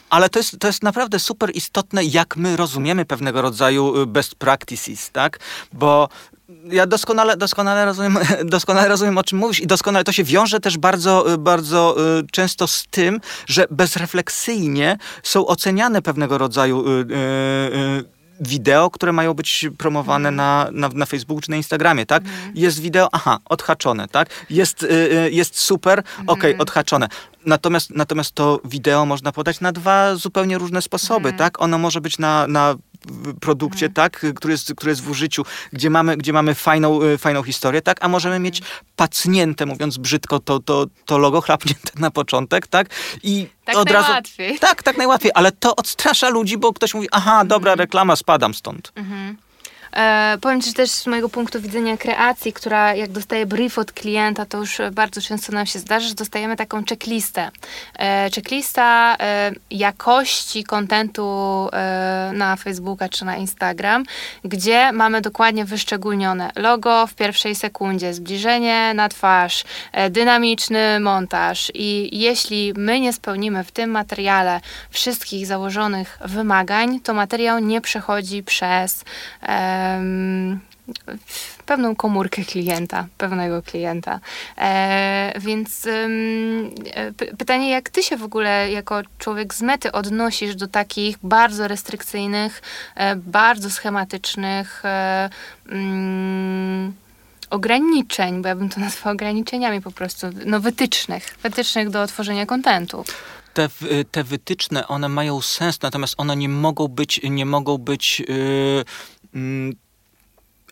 [0.09, 4.35] Ale to jest, to jest naprawdę super istotne, jak my rozumiemy pewnego rodzaju y, best
[4.35, 5.39] practices, tak?
[5.73, 6.09] Bo
[6.65, 10.77] ja doskonale, doskonale, rozumiem, doskonale rozumiem, o czym mówisz i doskonale to się wiąże też
[10.77, 16.85] bardzo, y, bardzo y, często z tym, że bezrefleksyjnie są oceniane pewnego rodzaju
[18.39, 22.23] wideo, które mają być promowane na, na, na Facebooku czy na Instagramie, tak?
[22.23, 22.51] Mhm.
[22.55, 24.29] Jest wideo, aha, odhaczone, tak?
[24.49, 26.29] Jest, y, y jest super, mhm.
[26.29, 27.07] okej, okay, odhaczone.
[27.45, 31.37] Natomiast, natomiast to wideo można podać na dwa zupełnie różne sposoby, mhm.
[31.37, 31.61] tak?
[31.61, 32.75] Ono może być na, na
[33.39, 33.93] produkcie, mhm.
[33.93, 35.43] tak, który jest, który jest w użyciu,
[35.73, 38.61] gdzie mamy, gdzie mamy fajną, y, fajną historię, tak, a możemy mieć
[38.95, 42.87] pacnięte, mówiąc brzydko, to, to, to logo chlapnięte na początek, tak,
[43.23, 44.47] i tak od najłatwiej.
[44.47, 44.59] razu...
[44.59, 47.79] Tak, tak najłatwiej, ale to odstrasza ludzi, bo ktoś mówi, aha, dobra, mhm.
[47.79, 48.91] reklama, spadam stąd.
[48.95, 49.37] Mhm.
[49.93, 54.45] E, powiem Ci też z mojego punktu widzenia kreacji, która jak dostaje brief od klienta,
[54.45, 57.51] to już bardzo często nam się zdarza, że dostajemy taką checklistę.
[57.99, 61.23] E, checklista e, jakości kontentu
[61.73, 64.03] e, na Facebooka czy na Instagram,
[64.43, 72.19] gdzie mamy dokładnie wyszczególnione logo w pierwszej sekundzie, zbliżenie na twarz, e, dynamiczny montaż i
[72.19, 79.03] jeśli my nie spełnimy w tym materiale wszystkich założonych wymagań, to materiał nie przechodzi przez
[79.41, 79.76] e,
[81.65, 84.19] pewną komórkę klienta, pewnego klienta.
[84.57, 90.67] E, więc e, pytanie, jak ty się w ogóle jako człowiek z mety odnosisz do
[90.67, 92.61] takich bardzo restrykcyjnych,
[92.95, 95.29] e, bardzo schematycznych e,
[95.69, 96.93] mm,
[97.49, 103.03] ograniczeń, bo ja bym to nazwała ograniczeniami po prostu, no wytycznych, wytycznych do tworzenia kontentu
[103.57, 103.69] te,
[104.11, 108.85] te wytyczne, one mają sens, natomiast one nie mogą być, nie mogą być yy,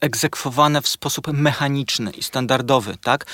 [0.01, 3.25] egzekwowane w sposób mechaniczny i standardowy, tak?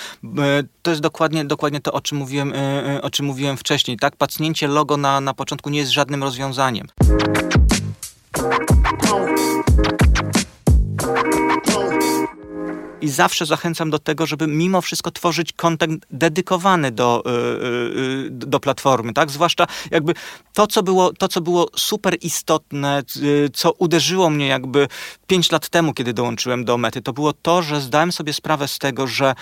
[0.82, 4.16] To jest dokładnie, dokładnie to, o czym, mówiłem, e, e, o czym mówiłem wcześniej, tak?
[4.16, 6.88] Pacnięcie logo na, na początku nie jest żadnym rozwiązaniem.
[13.02, 19.14] I zawsze zachęcam do tego, żeby mimo wszystko tworzyć kontent dedykowany do, yy, do platformy,
[19.14, 19.32] tak?
[19.32, 20.14] Zwłaszcza jakby
[20.54, 23.04] to, co było, to, co było super istotne,
[23.54, 24.88] co uderzyło mnie jakby
[25.28, 28.80] pięć lat temu, kiedy dołączyłem do Mety, to było to, że zdałem sobie sprawę z
[28.80, 29.36] tego, że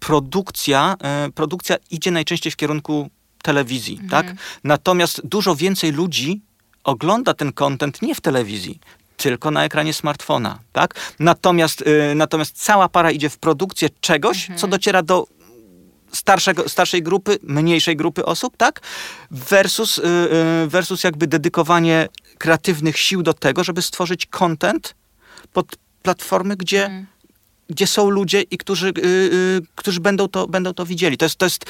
[0.00, 0.96] produkcja,
[1.34, 3.10] produkcja idzie najczęściej w kierunku
[3.42, 4.10] telewizji, mhm.
[4.10, 4.36] tak?
[4.64, 6.40] Natomiast dużo więcej ludzi
[6.84, 8.80] ogląda ten content nie w telewizji,
[9.16, 10.94] tylko na ekranie smartfona, tak?
[11.18, 14.58] Natomiast, y, natomiast cała para idzie w produkcję czegoś, mhm.
[14.58, 15.26] co dociera do
[16.12, 18.80] starszego, starszej grupy, mniejszej grupy osób, tak?
[19.30, 20.00] Versus,
[20.66, 24.94] versus jakby dedykowanie kreatywnych sił do tego, żeby stworzyć content
[25.52, 27.06] pod platformy, gdzie mm
[27.68, 31.16] gdzie są ludzie i którzy, yy, yy, którzy będą, to, będą to widzieli.
[31.16, 31.64] To jest, to jest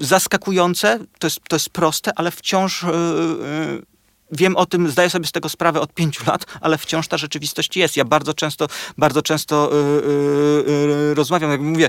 [0.00, 3.82] zaskakujące, to jest, to jest proste, ale wciąż yy,
[4.32, 7.76] wiem o tym, zdaję sobie z tego sprawę od pięciu lat, ale wciąż ta rzeczywistość
[7.76, 7.96] jest.
[7.96, 8.66] Ja bardzo często,
[8.98, 9.70] bardzo często
[11.14, 11.88] rozmawiam, jak mówię,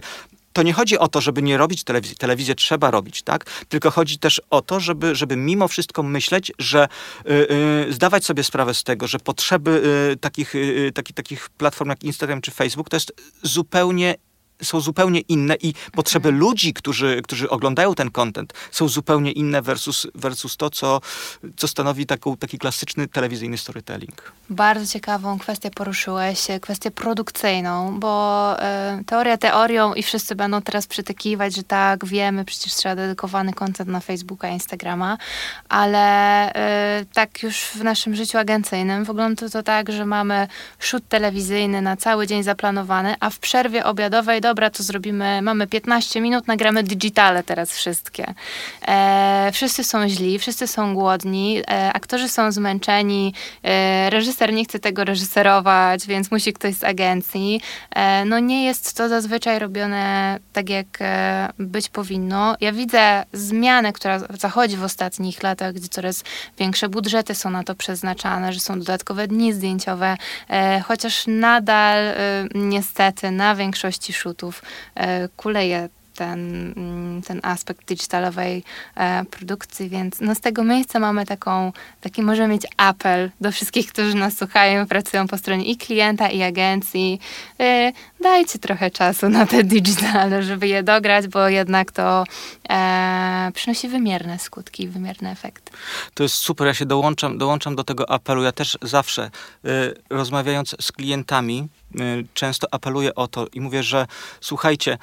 [0.54, 2.16] to nie chodzi o to, żeby nie robić telewizji.
[2.16, 3.46] Telewizję trzeba robić, tak?
[3.70, 6.88] Tylko chodzi też o to, żeby, żeby mimo wszystko myśleć, że
[7.26, 7.32] y,
[7.90, 11.90] y, zdawać sobie sprawę z tego, że potrzeby y, takich, y, y, taki, takich platform
[11.90, 14.16] jak Instagram czy Facebook to jest zupełnie
[14.62, 20.08] są zupełnie inne i potrzeby ludzi, którzy, którzy oglądają ten content, są zupełnie inne versus,
[20.16, 21.02] versus to, co,
[21.58, 24.32] co stanowi taką, taki klasyczny telewizyjny storytelling.
[24.50, 28.56] Bardzo ciekawą kwestię poruszyłeś, e, kwestię produkcyjną, bo
[29.00, 33.90] y, teoria teorią i wszyscy będą teraz przytakiwać, że tak, wiemy, przecież trzeba dedykowany content
[33.90, 35.18] na Facebooka, Instagrama,
[35.70, 36.50] ale
[37.02, 40.48] y, tak już w naszym życiu agencyjnym wygląda to tak, że mamy
[40.80, 45.68] shoot telewizyjny na cały dzień zaplanowany, a w przerwie obiadowej do dobra, to zrobimy, mamy
[45.68, 48.34] 15 minut, nagramy digitale teraz wszystkie.
[48.88, 54.80] E, wszyscy są źli, wszyscy są głodni, e, aktorzy są zmęczeni, e, reżyser nie chce
[54.80, 57.62] tego reżyserować, więc musi ktoś z agencji.
[57.96, 62.56] E, no nie jest to zazwyczaj robione tak, jak e, być powinno.
[62.62, 66.24] Ja widzę zmianę, która zachodzi w ostatnich latach, gdzie coraz
[66.60, 70.18] większe budżety są na to przeznaczane, że są dodatkowe dni zdjęciowe,
[70.50, 72.14] e, chociaż nadal
[72.56, 74.33] niestety na większości shootów
[74.96, 78.64] E, kuleje ten, mm, ten aspekt digitalowej
[78.96, 81.72] e, produkcji, więc no z tego miejsca mamy taką,
[82.02, 86.44] taki możemy mieć apel do wszystkich, którzy nas słuchają, pracują po stronie i klienta, i
[86.44, 87.20] agencji.
[87.60, 92.24] E, dajcie trochę czasu na te digitale, żeby je dograć, bo jednak to
[92.70, 95.72] e, przynosi wymierne skutki, wymierne efekty.
[96.14, 98.44] To jest super, ja się dołączam, dołączam do tego apelu.
[98.44, 99.32] Ja też zawsze
[100.10, 101.68] rozmawiając z klientami,
[102.34, 104.08] często apeluję o to i mówię, że
[104.42, 104.98] słuchajcie,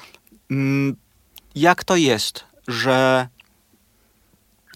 [1.55, 3.27] jak to jest, że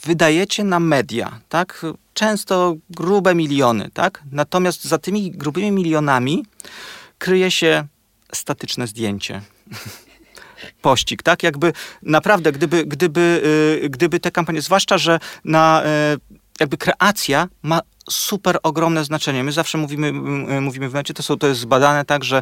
[0.04, 1.86] wydajecie na media, tak?
[2.14, 4.24] Często grube miliony, tak?
[4.32, 6.46] Natomiast za tymi grubymi milionami
[7.18, 7.88] kryje się
[8.34, 9.42] statyczne zdjęcie.
[10.82, 11.44] Pościg, tak?
[11.44, 13.42] Jakby naprawdę, gdyby, gdyby,
[13.82, 19.44] yy, gdyby te kampanie, zwłaszcza, że na yy, jakby kreacja ma super ogromne znaczenie.
[19.44, 20.14] My zawsze mówimy,
[20.62, 22.42] mówimy w mecie, to, są, to jest zbadane tak, że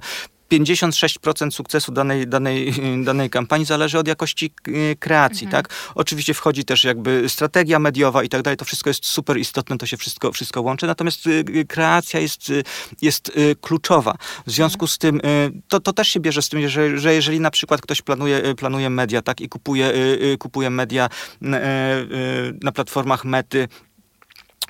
[0.59, 2.73] 56% sukcesu danej, danej,
[3.05, 4.53] danej kampanii zależy od jakości
[4.99, 5.63] kreacji, mhm.
[5.63, 5.73] tak?
[5.95, 9.85] Oczywiście wchodzi też jakby strategia mediowa i tak dalej, to wszystko jest super istotne, to
[9.85, 12.53] się wszystko, wszystko łączy, natomiast e, kreacja jest, e,
[13.01, 14.15] jest kluczowa.
[14.47, 15.21] W związku z tym,
[15.67, 18.89] to, to też się bierze z tym, że, że jeżeli na przykład ktoś planuje, planuje
[18.89, 19.41] media, tak?
[19.41, 19.93] I kupuje,
[20.39, 21.09] kupuje media
[22.61, 23.67] na platformach mety,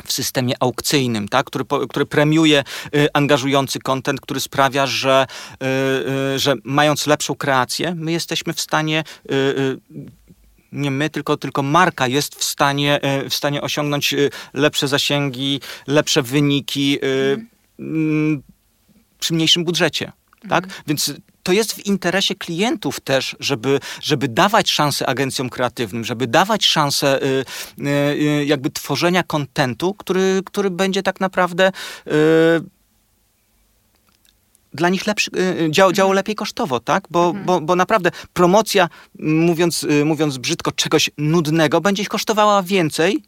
[0.06, 1.46] w systemie aukcyjnym, tak?
[1.46, 2.64] który, który premiuje
[2.96, 8.62] y, angażujący kontent, który sprawia, że, y, y, że mając lepszą kreację, my jesteśmy w
[8.62, 9.80] stanie y, y,
[10.72, 14.16] nie my, tylko, tylko marka jest w stanie, y, w stanie osiągnąć
[14.54, 17.00] lepsze zasięgi, lepsze wyniki
[17.80, 18.44] mm.
[19.20, 20.12] przy mniejszym budżecie.
[20.50, 20.64] Tak?
[20.64, 20.76] Mm.
[20.88, 26.66] Więc to jest w interesie klientów też, żeby, żeby dawać szansę agencjom kreatywnym, żeby dawać
[26.66, 27.46] szansę y,
[27.80, 31.72] y, y, jakby tworzenia kontentu, który, który będzie tak naprawdę
[34.74, 35.32] dla nich lepszy,
[35.70, 36.16] dział, działo mhm.
[36.16, 37.04] lepiej kosztowo, tak?
[37.10, 37.46] Bo, mhm.
[37.46, 43.24] bo, bo naprawdę promocja, mówiąc, mówiąc brzydko, czegoś nudnego będzie ich kosztowała więcej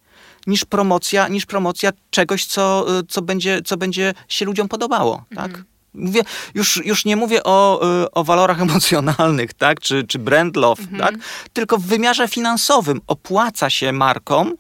[0.48, 5.46] niż promocja, niż promocja czegoś, co, co, będzie, co będzie się ludziom podobało, tak?
[5.46, 5.75] Mhm.
[5.96, 6.22] Mówię,
[6.54, 9.80] już, już nie mówię o, y, o walorach emocjonalnych, tak?
[9.80, 11.00] czy, czy brand love, mhm.
[11.00, 11.16] tak?
[11.54, 14.54] tylko w wymiarze finansowym opłaca się markom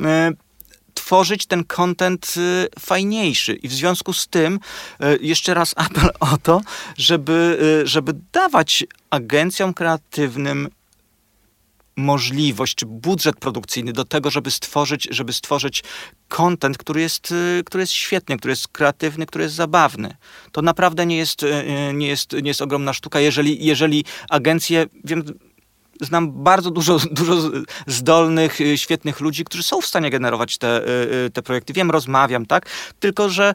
[0.00, 0.04] y,
[0.98, 3.54] tworzyć ten content y, fajniejszy.
[3.54, 6.60] I w związku z tym y, jeszcze raz apel o to,
[6.96, 10.68] żeby, y, żeby dawać agencjom kreatywnym
[11.98, 15.84] możliwość czy budżet produkcyjny do tego, żeby stworzyć, żeby stworzyć
[16.28, 20.16] content, który jest, y, który jest świetny, który jest kreatywny, który jest zabawny.
[20.52, 25.24] To naprawdę nie jest, y, nie jest, nie jest ogromna sztuka, jeżeli, jeżeli agencje, wiem,
[26.00, 27.50] znam bardzo dużo, dużo
[27.86, 30.82] zdolnych, y, świetnych ludzi, którzy są w stanie generować te,
[31.32, 31.72] te projekty.
[31.72, 32.66] Wiem, rozmawiam, tak?
[33.00, 33.54] Tylko, że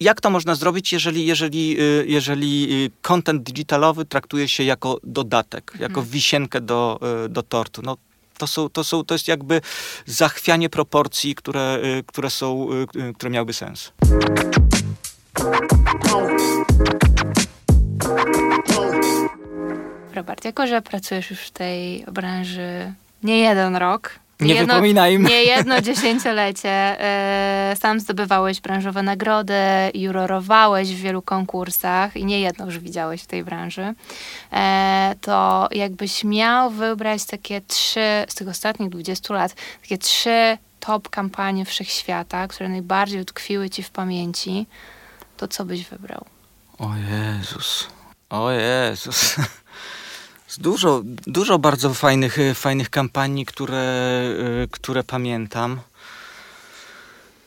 [0.00, 5.72] jak to można zrobić, jeżeli, jeżeli, y, jeżeli y, content digitalowy traktuje się jako dodatek,
[5.72, 5.90] mhm.
[5.90, 7.82] jako wisienkę do, y, do tortu?
[7.82, 7.96] No,
[8.38, 9.60] to, są, to, są, to jest jakby
[10.06, 12.68] zachwianie proporcji, które, które, są,
[13.14, 13.92] które miałyby sens.
[20.14, 25.28] Robert, jako że pracujesz już w tej branży nie jeden rok, nie jedno, wypominajmy.
[25.28, 26.70] Nie jedno dziesięciolecie.
[26.70, 29.54] E, sam zdobywałeś branżowe nagrody,
[29.94, 33.94] jurorowałeś w wielu konkursach i nie jedno już widziałeś w tej branży.
[34.52, 41.08] E, to jakbyś miał wybrać takie trzy, z tych ostatnich 20 lat, takie trzy top
[41.08, 44.66] kampanie wszechświata, które najbardziej utkwiły ci w pamięci,
[45.36, 46.24] to co byś wybrał?
[46.78, 47.86] O Jezus.
[48.30, 49.36] O Jezus.
[50.58, 53.78] Dużo, dużo bardzo fajnych, e, fajnych kampanii, które,
[54.62, 55.80] e, które pamiętam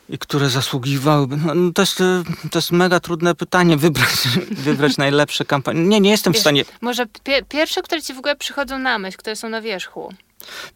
[0.09, 1.37] i które zasługiwałyby.
[1.37, 5.81] No, no to, jest, e, to jest mega trudne pytanie, wybrać, wybrać najlepsze kampanie.
[5.81, 6.65] Nie, nie jestem Wiesz, w stanie.
[6.81, 10.13] Może pie pierwsze, które ci w ogóle przychodzą na myśl, które są na wierzchu.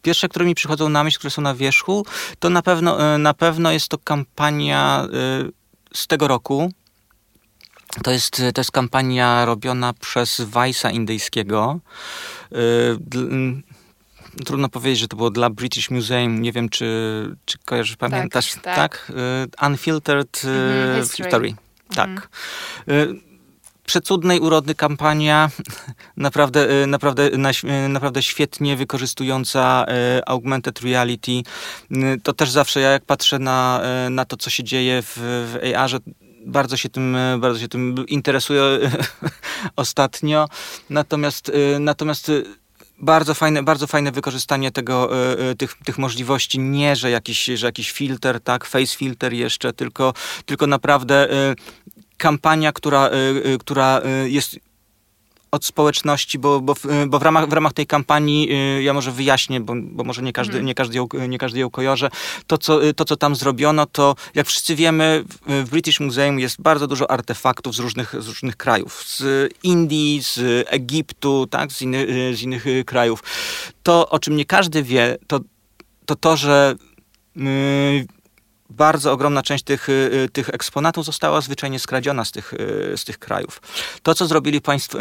[0.02, 2.06] Pierwsze, które mi przychodzą na myśl, które są na wierzchu,
[2.38, 5.08] to na pewno, na pewno jest to kampania
[5.94, 6.72] z tego roku,
[8.02, 11.80] to jest, to jest kampania robiona przez Weissa indyjskiego.
[12.52, 12.56] Y,
[14.44, 16.42] trudno powiedzieć, że to było dla British Museum.
[16.42, 16.86] Nie wiem, czy,
[17.44, 18.52] czy kojarzysz, tak, pamiętasz?
[18.52, 18.62] Tak.
[18.62, 19.12] tak?
[19.62, 21.54] Y, Unfiltered mm -hmm, History.
[21.94, 22.28] Tak.
[22.86, 23.20] Mm.
[23.86, 25.50] Przecudnej urody kampania,
[26.16, 27.30] naprawdę, naprawdę,
[27.88, 29.86] naprawdę świetnie wykorzystująca
[30.26, 31.42] augmented reality.
[32.22, 33.80] To też zawsze ja jak patrzę na,
[34.10, 35.98] na to, co się dzieje w, w AR-ze,
[36.46, 38.62] bardzo się tym, e, bardzo się tym interesuję
[39.76, 40.48] ostatnio.
[40.90, 42.32] Natomiast, e, natomiast e,
[42.98, 45.10] bardzo fajne, bardzo fajne wykorzystanie tego,
[45.58, 46.58] tych, tych możliwości.
[46.58, 50.14] Nie, że jakiś, że jakiś filtr, tak, face filter jeszcze, tylko,
[50.46, 51.28] tylko naprawdę
[52.16, 53.10] kampania, która,
[53.60, 54.58] która jest
[55.54, 56.74] od społeczności, bo, bo,
[57.06, 60.32] bo w, ramach, w ramach tej kampanii, y, ja może wyjaśnię, bo, bo może nie
[60.32, 60.66] każdy, mm.
[60.66, 62.10] nie, każdy ją, nie każdy ją kojarzy,
[62.46, 66.86] to co, to co tam zrobiono, to jak wszyscy wiemy, w British Museum jest bardzo
[66.86, 69.04] dużo artefaktów z różnych, z różnych krajów.
[69.06, 73.22] Z Indii, z Egiptu, tak, z, inny, z innych y, krajów.
[73.82, 75.40] To, o czym nie każdy wie, to
[76.06, 76.74] to, to że
[78.76, 83.04] bardzo ogromna część tych, y, y, tych eksponatów została zwyczajnie skradziona z tych, y, z
[83.04, 83.60] tych krajów.
[84.02, 84.98] To, co zrobili państwo,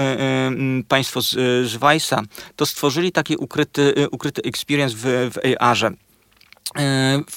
[0.88, 1.30] państwo z,
[1.70, 2.22] z Weissa,
[2.56, 5.92] to stworzyli taki ukryty, ukryty experience w, w AR-ze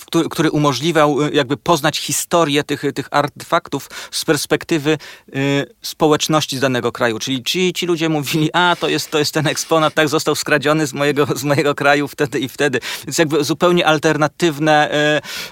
[0.07, 4.99] który, który umożliwiał jakby poznać historię tych, tych artefaktów z perspektywy
[5.37, 7.19] y, społeczności z danego kraju.
[7.19, 10.87] Czyli ci, ci ludzie mówili, a to jest, to jest ten eksponat, tak został skradziony
[10.87, 12.81] z mojego, z mojego kraju wtedy i wtedy.
[13.07, 14.91] Więc jakby zupełnie alternatywne,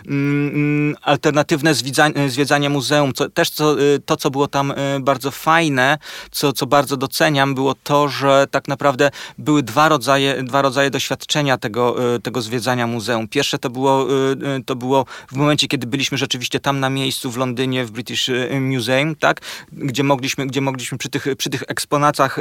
[0.07, 3.12] y, alternatywne zwiedzanie, zwiedzanie muzeum.
[3.12, 5.99] Co, też co, to, co było tam bardzo fajne,
[6.31, 11.59] co, co bardzo doceniam, było to, że tak naprawdę były dwa rodzaje, dwa rodzaje doświadczenia
[11.59, 13.29] tego, tego zwiedzania muzeum.
[13.29, 17.30] Pierwsze to było, y, y, to było w momencie, kiedy byliśmy rzeczywiście tam na miejscu
[17.30, 19.40] w Londynie, w British y, Museum, tak?
[19.72, 22.40] gdzie mogliśmy, gdzie mogliśmy przy tych, przy tych eksponatach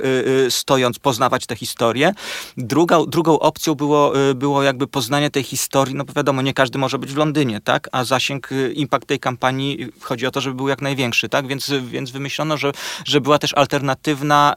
[0.49, 2.13] stojąc poznawać tę historię.
[2.57, 6.99] Druga, drugą opcją było, było jakby poznanie tej historii, no bo wiadomo, nie każdy może
[6.99, 7.89] być w Londynie, tak?
[7.91, 11.47] a zasięg, impact tej kampanii chodzi o to, żeby był jak największy, tak?
[11.47, 12.71] więc, więc wymyślono, że,
[13.05, 14.55] że była też alternatywna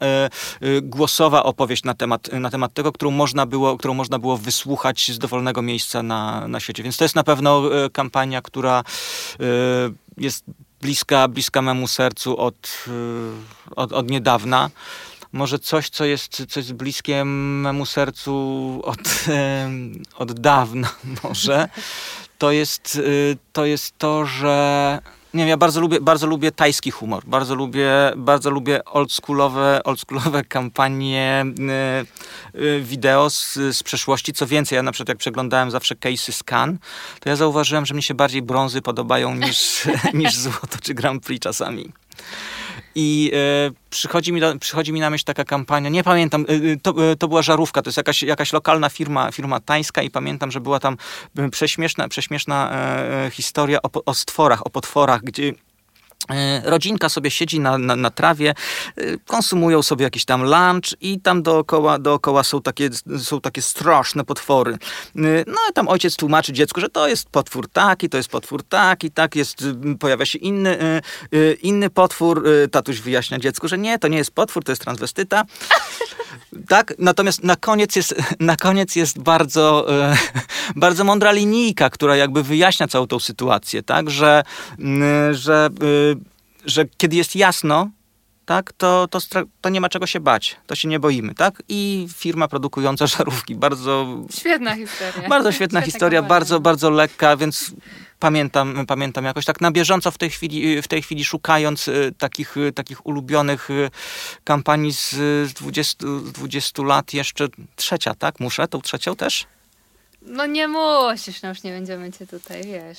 [0.82, 5.18] głosowa opowieść na temat, na temat tego, którą można było, którą można było wysłuchać z
[5.18, 6.83] dowolnego miejsca na, na świecie.
[6.83, 8.85] Więc to jest na pewno e, kampania, która
[9.40, 9.44] e,
[10.16, 10.44] jest
[10.81, 12.92] bliska, bliska memu sercu od, e,
[13.76, 14.70] od, od niedawna
[15.33, 18.33] może coś, co jest, co jest bliskie memu sercu
[18.85, 18.98] od,
[20.16, 20.88] od dawna
[21.24, 21.68] może,
[22.38, 23.00] to jest,
[23.52, 24.98] to jest to, że
[25.37, 27.22] nie wiem, ja bardzo lubię, bardzo lubię tajski humor.
[27.27, 31.44] Bardzo lubię, bardzo lubię oldschoolowe, oldschoolowe kampanie
[32.55, 34.33] y, y, wideo z, z przeszłości.
[34.33, 36.79] Co więcej, ja na przykład jak przeglądałem zawsze case'y Scan,
[37.20, 41.42] to ja zauważyłem, że mi się bardziej brązy podobają niż, niż złoto czy Grand Prix
[41.42, 41.92] czasami.
[42.98, 47.16] I e, przychodzi, mi przychodzi mi na myśl taka kampania, nie pamiętam, e, to, e,
[47.16, 50.80] to była żarówka, to jest jakaś, jakaś lokalna firma, firma tańska i pamiętam, że była
[50.80, 50.96] tam
[51.50, 52.72] prześmieszna, prześmieszna
[53.30, 55.52] historia o, o stworach, o potworach, gdzie
[56.64, 58.54] rodzinka sobie siedzi na, na, na, trawie,
[58.96, 64.24] e, konsumują sobie jakiś tam lunch i tam dookoła, dookoła są, takie, są takie straszne
[64.24, 64.72] potwory.
[64.72, 64.78] E,
[65.46, 69.10] no i tam ojciec tłumaczy dziecku, że to jest potwór taki, to jest potwór taki,
[69.10, 69.64] tak jest,
[70.00, 71.02] pojawia się inny,
[71.62, 72.44] inny potwór.
[72.70, 75.44] Tatuś wyjaśnia dziecku, że nie, to nie jest potwór, to jest transwestyta.
[76.68, 79.86] Tak, natomiast na koniec jest, na koniec jest bardzo,
[80.76, 84.42] bardzo mądra linijka, która jakby wyjaśnia całą tą sytuację, tak, że,
[85.33, 85.70] że
[86.67, 87.90] że kiedy jest jasno,
[88.46, 89.19] tak, to, to,
[89.60, 91.62] to nie ma czego się bać, to się nie boimy, tak?
[91.69, 94.06] I firma produkująca żarówki, bardzo...
[94.38, 95.29] Świetna historia.
[95.29, 97.73] Bardzo świetna historia, bardzo, bardzo lekka, więc
[98.19, 102.56] pamiętam, pamiętam jakoś tak na bieżąco w tej chwili, w tej chwili szukając y, takich,
[102.56, 103.90] y, takich ulubionych y,
[104.44, 105.14] kampanii z
[105.52, 108.40] 20, 20 lat, jeszcze trzecia, tak?
[108.40, 109.46] Muszę tą trzecią też?
[110.23, 112.98] No nie musisz, no już nie będziemy cię tutaj, wiesz.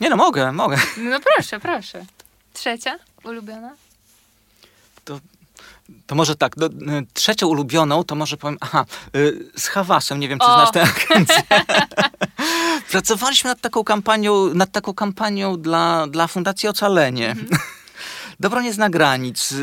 [0.00, 0.76] Nie no, mogę, mogę.
[0.96, 2.04] No proszę, proszę.
[2.52, 3.74] Trzecia ulubiona?
[5.04, 5.20] To,
[6.06, 6.70] to może tak, do,
[7.14, 8.84] trzecią ulubioną to może powiem, aha,
[9.56, 10.54] z Hawasem, nie wiem czy o.
[10.54, 11.42] znasz tę agencję.
[12.90, 17.30] Pracowaliśmy nad taką kampanią, nad taką kampanią dla, dla Fundacji Ocalenie.
[17.30, 17.48] Mhm.
[18.40, 19.54] Dobro nie zna granic.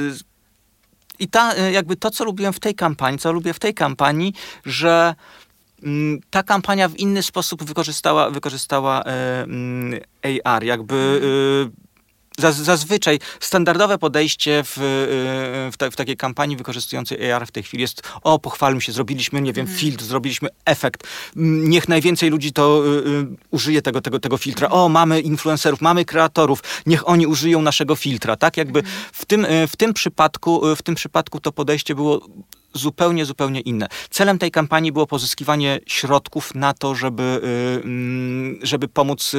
[1.19, 4.33] I ta, jakby to, co lubiłem w tej kampanii, co lubię w tej kampanii,
[4.65, 5.15] że
[5.83, 9.99] mm, ta kampania w inny sposób wykorzystała, wykorzystała e, mm,
[10.43, 11.84] AR, jakby mhm.
[12.39, 17.81] Zazwyczaj standardowe podejście w, y, w, ta, w, takiej kampanii wykorzystującej AR w tej chwili
[17.81, 19.77] jest o, pochwalmy się, zrobiliśmy, nie wiem, mm.
[19.77, 21.03] filtr, zrobiliśmy efekt.
[21.35, 24.69] Niech najwięcej ludzi to y, y, użyje tego, tego, tego filtra.
[24.69, 28.57] O, mamy influencerów, mamy kreatorów, niech oni użyją naszego filtra, tak?
[28.57, 28.91] Jakby mm.
[29.13, 32.27] w, tym, y, w, tym przypadku, y, w tym przypadku to podejście było
[32.73, 33.87] zupełnie, zupełnie inne.
[34.09, 37.41] Celem tej kampanii było pozyskiwanie środków na to, żeby,
[38.61, 39.35] żeby pomóc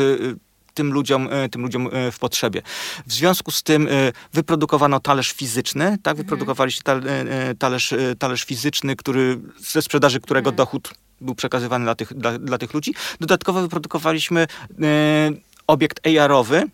[0.76, 2.62] tym ludziom, e, tym ludziom e, w potrzebie.
[3.06, 3.90] W związku z tym e,
[4.32, 6.12] wyprodukowano talerz fizyczny, tak?
[6.12, 6.16] Mhm.
[6.16, 6.82] Wyprodukowaliście
[7.58, 10.56] talerz, talerz fizyczny, który, ze sprzedaży którego mhm.
[10.56, 12.94] dochód był przekazywany dla tych, dla, dla tych ludzi.
[13.20, 14.46] Dodatkowo wyprodukowaliśmy
[15.66, 16.64] obiekt AR-owy,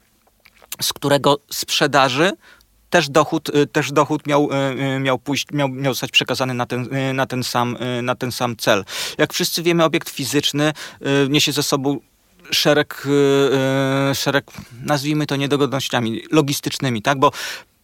[0.80, 2.32] z którego sprzedaży
[2.90, 4.48] też dochód, też dochód miał,
[5.00, 8.84] miał pójść, miał, miał zostać przekazany na ten, na, ten sam, na ten sam cel.
[9.18, 10.72] Jak wszyscy wiemy, obiekt fizyczny
[11.28, 12.00] niesie ze sobą
[12.50, 13.10] szereg, y,
[14.10, 14.44] y, szereg,
[14.84, 17.18] nazwijmy to niedogodnościami logistycznymi, tak?
[17.18, 17.30] Bo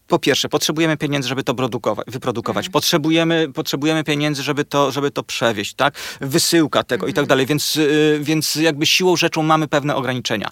[0.09, 2.67] po pierwsze, potrzebujemy pieniędzy, żeby to produkować, wyprodukować.
[2.67, 2.73] Mm.
[2.73, 5.95] Potrzebujemy, potrzebujemy pieniędzy, żeby to, żeby to przewieźć, tak?
[6.21, 7.11] Wysyłka tego mm.
[7.11, 7.29] i tak mhm.
[7.29, 10.51] dalej, więc, y, więc jakby siłą rzeczą mamy pewne ograniczenia.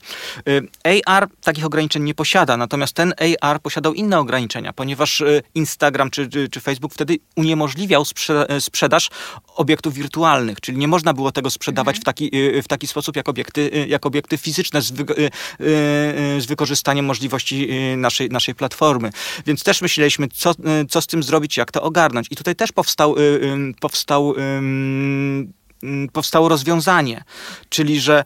[0.48, 0.68] Y,
[1.06, 6.28] AR takich ograniczeń nie posiada, natomiast ten AR posiadał inne ograniczenia, ponieważ y, Instagram czy,
[6.28, 9.10] czy, czy Facebook wtedy uniemożliwiał sprze sprzedaż
[9.54, 12.02] obiektów wirtualnych, czyli nie można było tego sprzedawać mm.
[12.02, 12.30] w, taki,
[12.62, 15.04] w taki sposób jak obiekty, jak obiekty fizyczne z, wy
[16.38, 19.10] z wykorzystaniem możliwości naszej, naszej platformy.
[19.46, 20.54] Więc też myśleliśmy, co, y,
[20.88, 22.26] co z tym zrobić, jak to ogarnąć.
[22.30, 24.34] I tutaj też powstał, y, powstał,
[26.12, 27.24] powstało rozwiązanie,
[27.68, 28.24] czyli że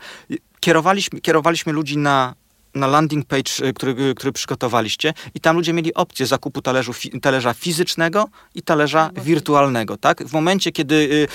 [0.61, 2.35] kierowaliśmy, kierowaliśmy ludzi na
[2.75, 6.93] na landing page, y, który, który przygotowaliście i tam ludzie mieli opcję zakupu talerzu,
[7.23, 10.25] talerza fizycznego i talerza wirtualnego, tak?
[10.25, 11.27] W momencie, kiedy,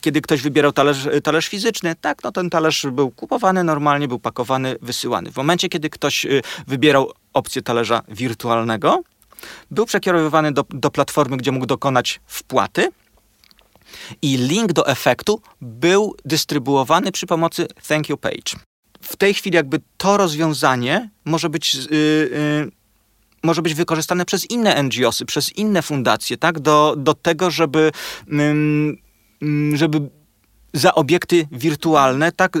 [0.00, 4.76] kiedy ktoś wybierał talerz, talerz fizyczny, tak, no ten talerz był kupowany normalnie, był pakowany,
[4.82, 5.30] wysyłany.
[5.32, 6.26] W momencie, kiedy ktoś
[6.66, 9.02] wybierał opcję talerza wirtualnego,
[9.70, 12.88] był przekierowywany do, do platformy, gdzie mógł dokonać wpłaty
[14.22, 18.56] i link do efektu był dystrybuowany przy pomocy thank you page.
[19.02, 22.70] W tej chwili jakby to rozwiązanie może być yy, yy,
[23.42, 26.60] może być wykorzystane przez inne NGOsy, przez inne fundacje, tak?
[26.60, 27.92] Do, do tego, żeby,
[29.74, 30.10] żeby
[30.72, 32.58] za obiekty wirtualne, tak?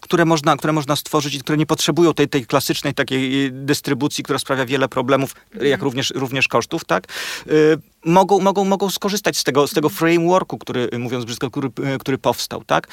[0.00, 3.50] Y, które można, które można stworzyć i które nie potrzebują tej, tej klasycznej takiej y,
[3.50, 5.82] dystrybucji, która sprawia wiele problemów, jak mhm.
[5.82, 7.06] również, również kosztów, tak?
[7.46, 11.98] Y, mogą, mogą, mogą skorzystać z tego, z tego frameworku, który, mówiąc brzydko, który, y,
[11.98, 12.88] który powstał, tak?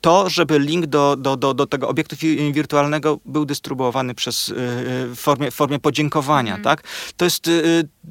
[0.00, 2.16] to, żeby link do, do, do, do tego obiektu
[2.52, 6.64] wirtualnego był dystrybuowany przez, w, formie, formie podziękowania, mm.
[6.64, 6.82] tak?
[7.16, 7.50] To jest,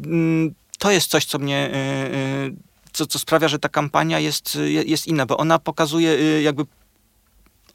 [0.06, 1.70] mm, to jest coś, co mnie,
[2.94, 6.66] co, co sprawia, że ta kampania jest, jest inna, bo ona pokazuje jakby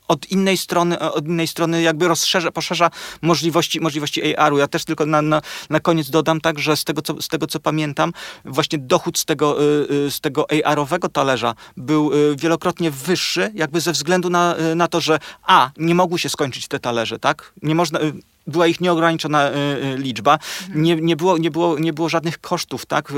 [0.08, 2.90] od innej strony, e, od innej strony jakby rozszerza, poszerza
[3.22, 4.58] możliwości, możliwości AR-u.
[4.58, 7.46] Ja też tylko na, na, na koniec dodam tak, że z tego, co, z tego
[7.46, 8.12] co pamiętam,
[8.44, 9.62] właśnie dochód z tego, e,
[10.06, 15.18] e, z tego AR-owego talerza był wielokrotnie wyższy, jakby ze względu na, na to, że
[15.42, 17.52] a, nie mogły się skończyć te talerze, tak?
[17.62, 17.98] Nie można
[18.46, 19.50] była ich nieograniczona
[19.96, 20.38] liczba,
[20.74, 23.12] nie, nie, było, nie, było, nie było żadnych kosztów, tak?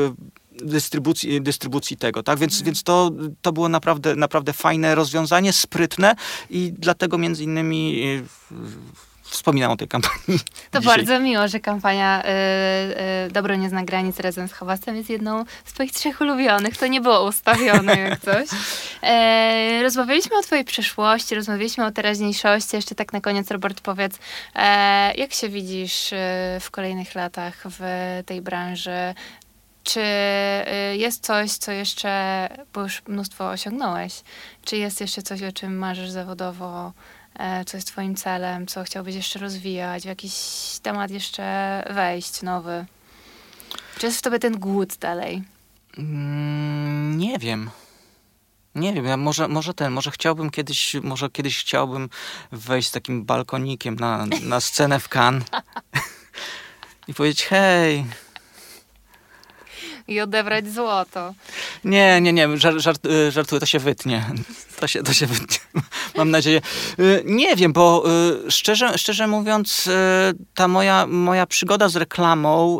[0.64, 2.38] Dystrybucji, dystrybucji tego, tak?
[2.38, 2.64] Więc, mhm.
[2.64, 3.10] więc to,
[3.42, 6.14] to było naprawdę, naprawdę fajne rozwiązanie, sprytne
[6.50, 8.22] i dlatego między innymi e,
[9.30, 10.18] wspominam o tej kampanii.
[10.70, 10.96] To dzisiaj.
[10.96, 12.26] bardzo miło, że kampania y,
[13.26, 16.76] y, Dobro nie zna granic razem z Hałasem jest jedną z twoich trzech ulubionych.
[16.76, 18.48] To nie było ustawione jak coś.
[19.02, 22.76] E, rozmawialiśmy o twojej przyszłości, rozmawialiśmy o teraźniejszości.
[22.76, 24.18] Jeszcze tak na koniec, Robert, powiedz,
[24.54, 26.10] e, jak się widzisz
[26.60, 27.82] w kolejnych latach w
[28.26, 29.14] tej branży?
[29.88, 34.22] Czy y, jest coś, co jeszcze, bo już mnóstwo osiągnąłeś,
[34.64, 36.92] czy jest jeszcze coś, o czym marzysz zawodowo,
[37.38, 40.32] e, co jest twoim celem, co chciałbyś jeszcze rozwijać, w jakiś
[40.82, 42.86] temat jeszcze wejść nowy?
[43.98, 45.42] Czy jest w tobie ten głód dalej?
[45.98, 47.70] Mm, nie wiem.
[48.74, 52.08] Nie wiem, ja może, może ten, może chciałbym kiedyś, może kiedyś chciałbym
[52.52, 55.44] wejść z takim balkonikiem na, na scenę w Cannes
[57.08, 58.04] i powiedzieć hej.
[60.08, 61.34] I odebrać złoto.
[61.84, 64.30] Nie, nie, nie, żart, żart, y, żartuję, to się wytnie.
[64.80, 65.58] To się, to się wytnie,
[66.16, 66.60] mam nadzieję.
[66.98, 68.04] Y, nie wiem, bo
[68.46, 69.88] y, szczerze, szczerze mówiąc,
[70.54, 72.78] ta moja, moja przygoda z reklamą,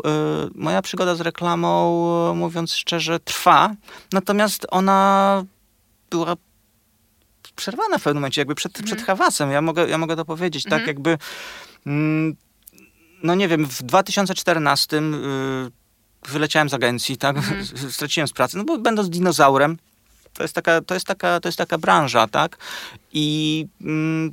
[0.55, 3.75] moja przygoda z reklamą, mówiąc szczerze, trwa.
[4.13, 5.43] Natomiast ona
[6.09, 6.35] była
[7.55, 8.85] przerwana w pewnym momencie, jakby przed, mhm.
[8.85, 9.51] przed hawasem.
[9.51, 10.73] Ja mogę, ja mogę to powiedzieć, tak?
[10.73, 10.81] mhm.
[10.81, 11.17] tak jakby...
[11.85, 12.35] Mm,
[13.23, 15.01] no nie wiem, w 2014 y,
[16.27, 17.37] wyleciałem z agencji, tak?
[17.37, 17.65] Mhm.
[17.91, 19.77] Straciłem z pracy, no bo będąc dinozaurem,
[20.33, 22.57] to jest taka, to jest taka, to jest taka branża, tak?
[23.13, 24.31] I mm,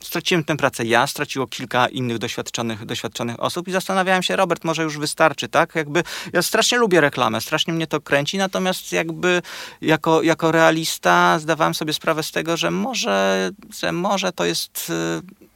[0.00, 4.82] straciłem tę pracę ja, straciło kilka innych doświadczonych, doświadczonych osób i zastanawiałem się, Robert, może
[4.82, 5.74] już wystarczy, tak?
[5.74, 9.42] Jakby, ja strasznie lubię reklamę, strasznie mnie to kręci, natomiast jakby
[9.80, 15.48] jako, jako realista zdawałem sobie sprawę z tego, że może, że może to jest y,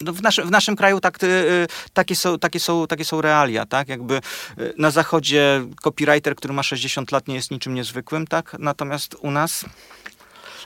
[0.00, 3.66] no w, naszym, w naszym kraju tak, y, takie, są, takie, są, takie są realia,
[3.66, 3.88] tak?
[3.88, 4.20] Jakby
[4.58, 8.56] y, na zachodzie copywriter, który ma 60 lat nie jest niczym niezwykłym, tak?
[8.58, 9.64] Natomiast u nas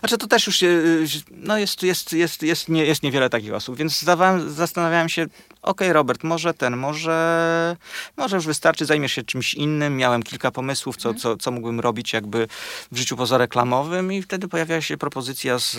[0.02, 3.76] znaczy to też już y, no jest, jest, jest, jest, nie, jest niewiele takich osób,
[3.76, 5.26] więc zdawałem, zastanawiałem się,
[5.62, 7.76] okay, Robert, może ten, może,
[8.16, 9.96] może już wystarczy, zajmiesz się czymś innym.
[9.96, 12.48] Miałem kilka pomysłów, co, co, co mógłbym robić jakby
[12.92, 15.76] w życiu pozareklamowym i wtedy pojawiła się propozycja z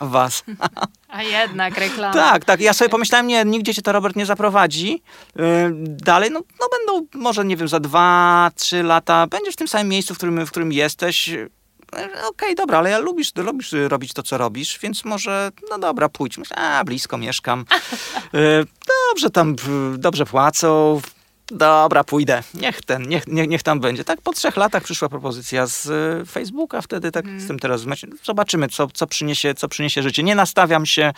[0.00, 0.44] was.
[1.08, 2.12] A jednak reklama.
[2.12, 2.60] Tak, tak.
[2.60, 5.02] Ja sobie pomyślałem, nie, nigdzie cię to Robert nie zaprowadzi.
[5.36, 5.44] Yy,
[5.86, 9.88] dalej, no, no będą, może nie wiem, za dwa, trzy lata, będziesz w tym samym
[9.88, 11.30] miejscu, w którym, w którym jesteś
[11.94, 16.08] okej, okay, dobra, ale ja lubisz, lubisz robić to, co robisz, więc może, no dobra,
[16.08, 16.38] pójdź.
[16.38, 17.64] Myślę, a, blisko mieszkam.
[18.34, 18.64] E,
[19.10, 19.56] dobrze tam,
[19.98, 21.00] dobrze płacą.
[21.46, 22.42] Dobra, pójdę.
[22.54, 24.04] Niech ten, niech, niech, niech tam będzie.
[24.04, 27.40] Tak po trzech latach przyszła propozycja z e, Facebooka, wtedy tak hmm.
[27.40, 27.84] z tym teraz
[28.22, 30.22] zobaczymy, co, co, przyniesie, co przyniesie życie.
[30.22, 31.12] Nie nastawiam się,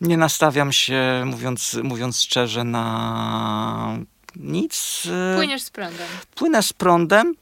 [0.00, 3.98] nie nastawiam się, mówiąc, mówiąc szczerze, na
[4.36, 5.02] nic.
[5.32, 6.06] E, Płyniesz z prądem.
[6.34, 7.34] Płynę z prądem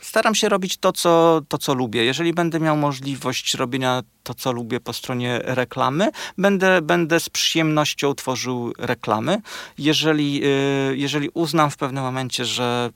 [0.00, 2.04] staram się robić to co, to, co lubię.
[2.04, 8.14] Jeżeli będę miał możliwość robienia to, co lubię po stronie reklamy, będę, będę z przyjemnością
[8.14, 9.40] tworzył reklamy.
[9.78, 12.90] Jeżeli, y, jeżeli uznam w pewnym momencie, że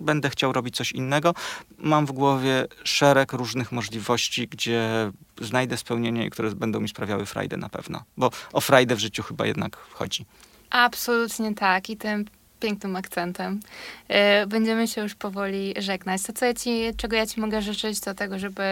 [0.00, 1.34] będę chciał robić coś innego,
[1.78, 7.68] mam w głowie szereg różnych możliwości, gdzie znajdę spełnienie, które będą mi sprawiały frajdę na
[7.68, 8.02] pewno.
[8.16, 10.24] Bo o frajdę w życiu chyba jednak chodzi.
[10.70, 11.90] Absolutnie tak.
[11.90, 12.24] I ten
[12.62, 13.60] pięknym akcentem.
[14.08, 16.22] E, będziemy się już powoli żegnać.
[16.22, 18.62] To, co ja ci, czego ja ci mogę życzyć, to tego, żeby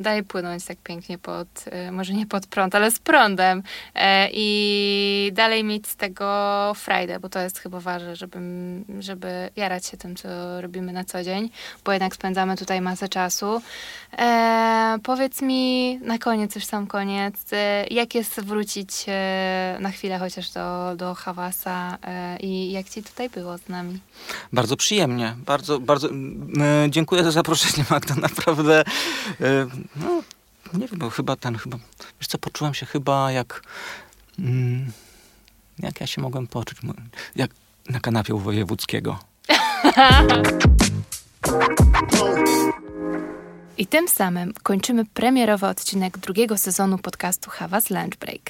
[0.00, 3.62] dalej płynąć tak pięknie pod, e, może nie pod prąd, ale z prądem
[3.94, 8.38] e, i dalej mieć z tego frajdę, bo to jest chyba ważne, żeby,
[8.98, 11.50] żeby jarać się tym, co robimy na co dzień,
[11.84, 13.62] bo jednak spędzamy tutaj masę czasu.
[15.02, 17.34] powiedz mi na koniec, już sam koniec,
[17.90, 18.90] jak jest wrócić
[19.80, 21.98] na chwilę chociaż do, do Hawasa
[22.40, 24.00] i jak ci tutaj tutaj było z nami.
[24.52, 25.36] Bardzo przyjemnie.
[25.46, 28.14] Bardzo, bardzo yy, dziękuję za zaproszenie, Magda.
[28.14, 28.84] Naprawdę.
[29.40, 29.66] Yy,
[29.96, 30.22] no,
[30.74, 31.78] nie wiem, bo chyba ten, chyba.
[32.20, 33.62] Wiesz co, poczułem się chyba jak.
[34.38, 34.46] Yy,
[35.78, 36.78] jak ja się mogłem poczuć?
[37.36, 37.50] Jak
[37.88, 39.18] na kanapie u wojewódzkiego.
[43.78, 48.40] I tym samym kończymy premierowy odcinek drugiego sezonu podcastu Hawas Lunch Break.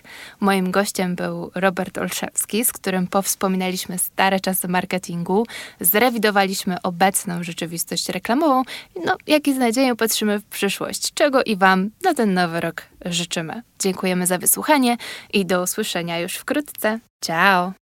[0.41, 5.47] Moim gościem był Robert Olszewski, z którym powspominaliśmy stare czasy marketingu,
[5.81, 8.63] zrewidowaliśmy obecną rzeczywistość reklamową,
[9.05, 13.63] no jaki z nadzieją patrzymy w przyszłość, czego i Wam na ten nowy rok życzymy.
[13.79, 14.97] Dziękujemy za wysłuchanie
[15.33, 16.99] i do usłyszenia już wkrótce.
[17.25, 17.84] Ciao!